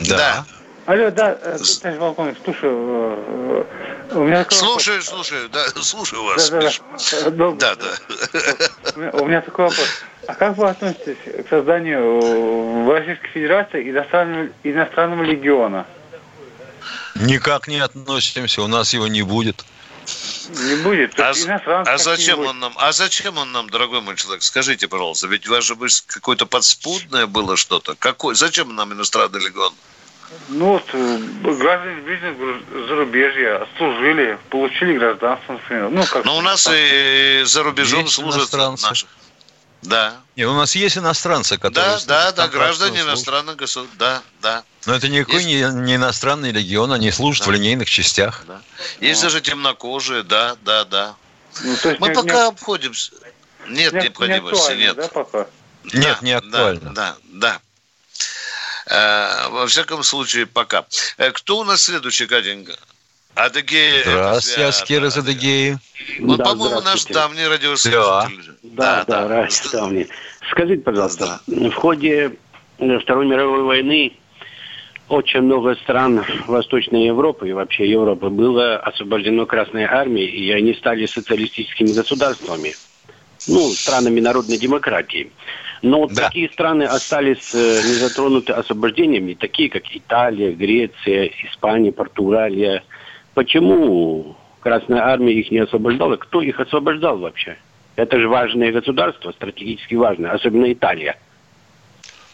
Да. 0.00 0.16
да. 0.16 0.46
Алло, 0.86 1.10
да, 1.10 1.38
э, 1.42 1.58
товарищ 1.58 1.98
полковник, 1.98 2.36
слушаю. 2.42 3.64
Э, 4.10 4.14
у 4.14 4.24
меня 4.24 4.46
слушаю, 4.48 5.02
вопрос. 5.02 5.08
слушаю, 5.08 5.48
да, 5.50 5.68
слушаю 5.82 6.24
вас. 6.24 6.48
Да, 6.48 6.60
да, 6.60 7.30
да. 7.30 7.74
да, 7.74 7.74
да. 7.76 9.10
У 9.20 9.26
меня 9.26 9.42
такой 9.42 9.66
вопрос. 9.66 9.88
А 10.26 10.34
как 10.34 10.56
вы 10.56 10.68
относитесь 10.68 11.18
к 11.44 11.48
созданию 11.50 12.84
в 12.84 12.90
Российской 12.90 13.28
Федерации 13.28 13.90
иностранного, 13.90 14.48
иностранного 14.64 15.22
легиона? 15.22 15.86
Никак 17.16 17.68
не 17.68 17.78
относимся, 17.78 18.62
у 18.62 18.66
нас 18.66 18.94
его 18.94 19.08
не 19.08 19.22
будет. 19.22 19.64
Не 20.48 20.76
будет. 20.82 21.18
А, 21.20 21.32
а 21.86 21.98
зачем 21.98 22.40
он 22.40 22.58
нам? 22.58 22.72
А 22.76 22.92
зачем 22.92 23.36
он 23.38 23.52
нам, 23.52 23.68
дорогой 23.68 24.00
мой 24.00 24.16
человек? 24.16 24.42
Скажите, 24.42 24.88
пожалуйста, 24.88 25.26
ведь 25.26 25.46
у 25.46 25.50
вас 25.50 25.64
же 25.64 25.76
какое-то 26.06 26.46
подспудное 26.46 27.26
было 27.26 27.56
что-то. 27.56 27.94
Какой? 27.96 28.34
Зачем 28.34 28.74
нам 28.74 28.92
иностранный 28.92 29.40
легион? 29.40 29.72
Ну 30.48 30.72
вот, 30.72 30.84
э, 30.92 31.18
граждане 31.58 32.00
бизнес 32.02 32.36
зарубежья 32.88 33.66
служили, 33.78 34.38
получили 34.50 34.98
гражданство. 34.98 35.58
Ну, 35.70 36.04
как 36.04 36.24
Но 36.24 36.36
у 36.36 36.42
нас 36.42 36.68
и 36.70 37.42
за 37.44 37.62
рубежом 37.62 38.02
Есть 38.02 38.14
служат 38.14 38.52
наши. 38.52 39.06
Да. 39.82 40.20
И 40.34 40.44
у 40.44 40.54
нас 40.54 40.74
есть 40.74 40.98
иностранцы, 40.98 41.56
которые... 41.56 41.98
Да, 42.06 42.32
да, 42.32 42.32
да, 42.32 42.48
граждане 42.48 43.02
иностранных 43.02 43.56
государств. 43.56 43.96
Да, 43.98 44.22
да. 44.40 44.64
Но 44.86 44.94
это 44.94 45.08
никакой 45.08 45.42
есть... 45.42 45.46
не, 45.46 45.82
не 45.82 45.94
иностранный 45.96 46.50
легион, 46.50 46.92
они 46.92 47.10
служат 47.10 47.44
да. 47.44 47.52
в 47.52 47.54
линейных 47.54 47.88
частях. 47.88 48.44
Да. 48.46 48.60
Есть 49.00 49.22
даже 49.22 49.40
темнокожие, 49.40 50.22
да, 50.24 50.56
да, 50.62 50.84
да. 50.84 51.14
Ну, 51.62 51.76
Мы 52.00 52.08
не, 52.08 52.14
пока 52.14 52.34
не... 52.34 52.48
обходимся. 52.48 53.12
Нет 53.68 53.92
не, 53.92 54.02
необходимости, 54.02 54.72
не 54.72 54.78
нет. 54.78 54.96
Да, 54.96 55.08
пока? 55.08 55.46
Нет, 55.92 56.22
не 56.22 56.32
актуально. 56.32 56.92
Да, 56.94 57.16
да, 57.24 57.60
да. 57.60 57.60
Э, 58.86 59.48
во 59.50 59.66
всяком 59.66 60.02
случае, 60.02 60.46
пока. 60.46 60.86
Э, 61.18 61.30
кто 61.30 61.58
у 61.58 61.64
нас 61.64 61.82
следующий, 61.82 62.26
Катенька? 62.26 62.76
Адыгея. 63.38 64.02
Здравствуйте, 64.04 64.64
Аскер 64.64 65.04
из 65.04 65.16
Адыгеи. 65.16 65.78
Он, 66.20 66.36
да, 66.36 66.44
по-моему, 66.44 66.80
наш 66.80 67.04
давний 67.04 67.46
радиослушатель. 67.46 68.52
Да, 68.64 69.04
да, 69.06 69.28
да, 69.28 69.28
да 69.28 69.48
давний. 69.72 70.08
Скажите, 70.50 70.82
пожалуйста, 70.82 71.40
да. 71.46 71.70
в 71.70 71.74
ходе 71.74 72.36
Второй 72.78 73.26
мировой 73.26 73.62
войны 73.62 74.12
очень 75.08 75.42
много 75.42 75.76
стран 75.76 76.24
Восточной 76.48 77.06
Европы 77.06 77.48
и 77.48 77.52
вообще 77.52 77.88
Европы 77.88 78.28
было 78.28 78.76
освобождено 78.76 79.46
Красной 79.46 79.84
Армией, 79.84 80.28
и 80.28 80.50
они 80.50 80.74
стали 80.74 81.06
социалистическими 81.06 81.92
государствами. 81.92 82.74
Ну, 83.46 83.60
странами 83.70 84.18
народной 84.20 84.58
демократии. 84.58 85.30
Но 85.80 86.00
вот 86.00 86.12
да. 86.12 86.26
такие 86.26 86.50
страны 86.50 86.82
остались 86.82 87.54
э, 87.54 87.82
не 87.86 87.94
затронуты 87.94 88.52
освобождениями, 88.52 89.34
такие 89.34 89.70
как 89.70 89.84
Италия, 89.94 90.50
Греция, 90.52 91.30
Испания, 91.44 91.92
Португалия. 91.92 92.82
Почему 93.38 94.36
Красная 94.58 95.00
Армия 95.00 95.32
их 95.32 95.52
не 95.52 95.58
освобождала? 95.58 96.16
Кто 96.16 96.42
их 96.42 96.58
освобождал 96.58 97.18
вообще? 97.18 97.56
Это 97.94 98.18
же 98.18 98.28
важное 98.28 98.72
государство, 98.72 99.30
стратегически 99.30 99.94
важное, 99.94 100.32
особенно 100.32 100.72
Италия. 100.72 101.16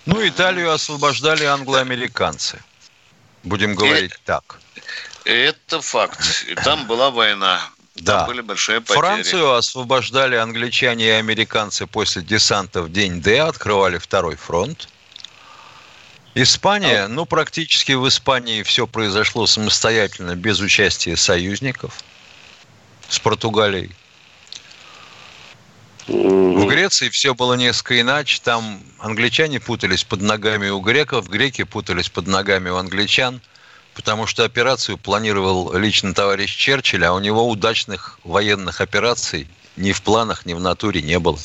Ну, 0.07 0.27
Италию 0.27 0.73
освобождали 0.73 1.45
англоамериканцы. 1.45 2.59
Будем 3.43 3.75
говорить 3.75 4.13
и, 4.13 4.25
так. 4.25 4.59
Это 5.27 5.83
факт. 5.83 6.47
И 6.49 6.55
там 6.55 6.87
была 6.87 7.11
война. 7.11 7.61
Там 7.97 8.05
да. 8.05 8.27
были 8.27 8.41
большие 8.41 8.81
потери. 8.81 8.97
Францию 8.97 9.53
освобождали 9.53 10.37
англичане 10.37 11.05
и 11.05 11.11
американцы 11.11 11.87
после 11.87 12.23
десанта 12.23 12.81
в 12.81 12.91
день 12.91 13.21
Д, 13.21 13.41
открывали 13.41 13.99
второй 13.99 14.37
фронт. 14.37 14.89
Испания, 16.35 17.05
а... 17.05 17.09
ну, 17.09 17.27
практически 17.27 17.93
в 17.93 18.09
Испании 18.09 18.63
все 18.63 18.87
произошло 18.87 19.47
самостоятельно, 19.47 20.35
без 20.35 20.61
участия 20.61 21.17
союзников 21.17 22.03
с 23.09 23.19
Португалией. 23.19 23.95
В 26.07 26.67
Греции 26.67 27.09
все 27.09 27.35
было 27.35 27.55
несколько 27.55 27.99
иначе. 28.01 28.41
Там 28.43 28.83
англичане 28.99 29.59
путались 29.59 30.05
под 30.05 30.21
ногами 30.21 30.69
у 30.69 30.81
греков, 30.81 31.29
греки 31.29 31.65
путались 31.65 32.11
под 32.11 32.27
ногами 32.27 32.69
у 32.69 32.77
англичан, 32.77 33.41
потому 33.95 34.27
что 34.27 34.45
операцию 34.45 34.99
планировал 34.99 35.73
лично 35.75 36.13
товарищ 36.13 36.55
Черчилль, 36.55 37.05
а 37.07 37.15
у 37.15 37.21
него 37.21 37.49
удачных 37.49 38.19
военных 38.25 38.81
операций 38.83 39.49
ни 39.77 39.93
в 39.93 40.03
планах, 40.03 40.45
ни 40.45 40.53
в 40.53 40.61
натуре 40.61 41.01
не 41.01 41.19
было. 41.19 41.39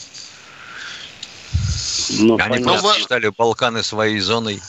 Ну, 2.09 2.33
Они 2.39 2.49
понятно. 2.49 2.79
просто 2.79 2.99
считали 2.99 3.29
Балканы 3.29 3.83
своей 3.83 4.19
зоной. 4.19 4.61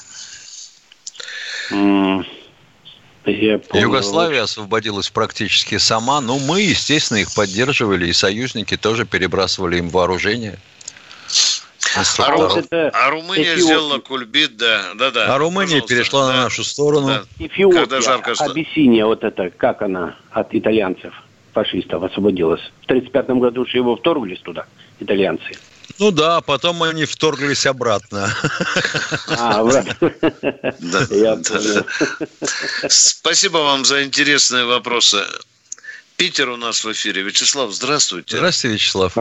Югославия 3.27 4.43
освободилась 4.43 5.11
практически 5.11 5.79
сама, 5.79 6.21
но 6.21 6.39
мы, 6.39 6.63
естественно, 6.63 7.19
их 7.19 7.35
поддерживали, 7.35 8.09
и 8.09 8.13
союзники 8.13 8.77
тоже 8.77 9.05
перебрасывали 9.05 9.79
им 9.79 9.89
вооружение. 9.91 10.59
А, 11.97 12.31
Ру... 12.31 12.49
а 12.93 13.11
Румыния 13.11 13.43
Эфиопия. 13.43 13.65
сделала 13.65 13.99
кульбит, 13.99 14.57
да, 14.57 14.95
да, 14.95 15.11
да. 15.11 15.35
А 15.35 15.39
Румыния 15.39 15.81
перешла 15.81 16.29
да. 16.29 16.33
на 16.35 16.43
нашу 16.45 16.63
сторону. 16.63 17.09
Да. 17.09 17.25
Эфиопия, 17.45 17.81
Когда 17.81 18.01
жарко 18.01 18.33
Абиссиния, 18.39 19.07
вот 19.07 19.25
это, 19.25 19.51
как 19.51 19.83
она 19.83 20.17
от 20.31 20.55
итальянцев, 20.55 21.13
фашистов 21.53 22.05
освободилась? 22.05 22.61
В 22.83 22.85
1935 22.85 23.31
году 23.41 23.67
же 23.67 23.79
его 23.79 23.97
вторглись 23.97 24.39
туда, 24.41 24.67
итальянцы. 25.01 25.51
Ну 26.01 26.11
да, 26.13 26.41
потом 26.41 26.83
они 26.83 27.05
вторглись 27.05 27.67
обратно. 27.67 28.29
А, 29.39 29.61
обратно. 29.61 30.11
Я 31.11 31.39
Спасибо 32.89 33.59
вам 33.59 33.85
за 33.85 34.03
интересные 34.05 34.65
вопросы. 34.65 35.19
Питер 36.17 36.49
у 36.49 36.57
нас 36.57 36.83
в 36.85 36.91
эфире. 36.93 37.21
Вячеслав, 37.21 37.71
здравствуйте. 37.73 38.39
Здравствуйте, 38.39 38.75
Вячеслав. 38.75 39.15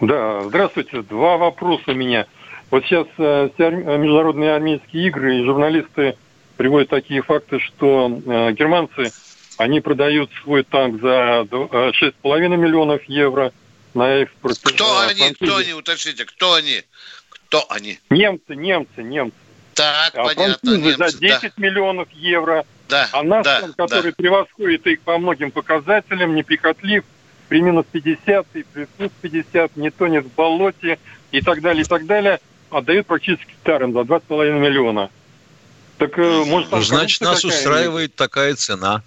Да, 0.00 0.42
здравствуйте. 0.48 1.02
Два 1.02 1.36
вопроса 1.36 1.92
у 1.92 1.94
меня. 1.94 2.26
Вот 2.72 2.84
сейчас 2.84 3.06
э, 3.18 3.48
международные 3.58 4.54
армейские 4.54 5.06
игры 5.06 5.38
и 5.38 5.44
журналисты 5.44 6.16
приводят 6.56 6.88
такие 6.88 7.22
факты, 7.22 7.60
что 7.60 8.20
э, 8.26 8.52
германцы, 8.52 9.12
они 9.58 9.80
продают 9.80 10.30
свой 10.42 10.64
танк 10.64 11.00
за 11.00 11.46
6,5 11.50 12.12
э, 12.24 12.48
миллионов 12.56 13.02
евро, 13.04 13.52
на 13.94 14.22
экспорт. 14.22 14.58
Кто 14.62 15.00
они? 15.00 15.20
Французы. 15.20 15.44
Кто 15.44 15.56
они? 15.56 15.72
Уточните, 15.72 16.24
кто 16.24 16.54
они? 16.54 16.82
Кто 17.28 17.66
они? 17.70 17.98
Немцы, 18.10 18.54
немцы, 18.54 19.02
немцы. 19.02 19.36
Так, 19.74 20.14
а 20.14 20.24
понятно. 20.24 20.76
Немцы, 20.76 20.96
за 20.96 21.18
10 21.18 21.42
да. 21.42 21.50
миллионов 21.56 22.08
евро. 22.12 22.64
Да, 22.88 23.08
а 23.12 23.22
наш, 23.22 23.44
да, 23.44 23.68
который 23.76 24.10
да. 24.10 24.16
превосходит 24.16 24.86
их 24.86 25.00
по 25.02 25.16
многим 25.18 25.52
показателям, 25.52 26.34
неприхотлив, 26.34 27.04
при 27.48 27.60
минус 27.60 27.86
50 27.90 28.46
и 28.54 28.62
при 28.62 28.84
плюс 28.84 29.10
50, 29.20 29.76
не 29.76 29.90
тонет 29.90 30.26
в 30.26 30.34
болоте 30.34 30.98
и 31.30 31.40
так 31.40 31.60
далее, 31.60 31.82
и 31.82 31.86
так 31.86 32.06
далее, 32.06 32.40
отдают 32.70 33.06
практически 33.06 33.52
старым 33.60 33.92
за 33.92 34.00
2,5 34.00 34.58
миллиона. 34.58 35.10
Так, 35.98 36.18
э, 36.18 36.44
может, 36.46 36.68
Значит, 36.84 37.20
нас 37.20 37.44
устраивает 37.44 38.14
такая 38.14 38.54
цена. 38.54 39.02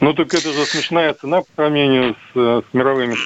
Ну 0.00 0.14
так 0.14 0.32
это 0.32 0.52
же 0.52 0.64
смешная 0.66 1.14
цена 1.14 1.42
по 1.42 1.48
сравнению 1.54 2.16
с, 2.32 2.36
с 2.36 2.74
мировыми. 2.74 3.16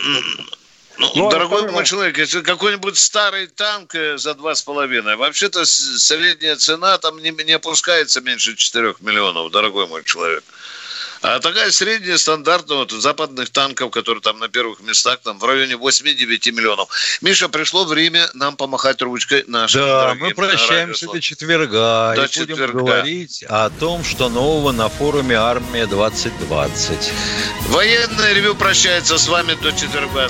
Ну, 0.98 1.10
ну, 1.16 1.30
дорогой 1.30 1.68
а 1.68 1.72
мой 1.72 1.84
человек, 1.84 2.18
если 2.18 2.40
какой-нибудь 2.40 2.96
старый 2.96 3.48
танк 3.48 3.94
э, 3.94 4.16
за 4.16 4.34
два 4.34 4.54
с 4.54 4.62
половиной, 4.62 5.16
вообще-то 5.16 5.64
средняя 5.64 6.54
цена 6.54 6.98
там 6.98 7.18
не, 7.18 7.30
не 7.30 7.52
опускается 7.52 8.20
меньше 8.20 8.54
4 8.54 8.94
миллионов, 9.00 9.50
дорогой 9.50 9.88
мой 9.88 10.04
человек. 10.04 10.44
А 11.22 11.40
такая 11.40 11.70
средняя 11.70 12.18
стандартная 12.18 12.78
вот, 12.78 12.90
западных 12.90 13.50
танков, 13.50 13.90
которые 13.90 14.22
там 14.22 14.38
на 14.38 14.48
первых 14.48 14.80
местах, 14.80 15.20
там 15.22 15.38
в 15.38 15.44
районе 15.44 15.74
8-9 15.74 16.52
миллионов. 16.52 16.88
Миша, 17.20 17.48
пришло 17.48 17.84
время 17.84 18.28
нам 18.34 18.56
помахать 18.56 19.00
ручкой 19.02 19.44
нашим 19.46 19.80
Да, 19.82 20.14
мы 20.18 20.34
прощаемся 20.34 21.06
до 21.06 21.20
четверга 21.20 22.14
до 22.16 22.24
и 22.24 22.28
четверга. 22.28 22.72
будем 22.72 22.84
говорить 22.86 23.44
о 23.48 23.70
том, 23.70 24.04
что 24.04 24.28
нового 24.28 24.72
на 24.72 24.88
форуме 24.88 25.36
«Армия-2020». 25.36 27.12
Военное 27.68 28.32
ревю 28.32 28.54
прощается 28.54 29.18
с 29.18 29.28
вами 29.28 29.54
до 29.62 29.72
четверга. 29.72 30.28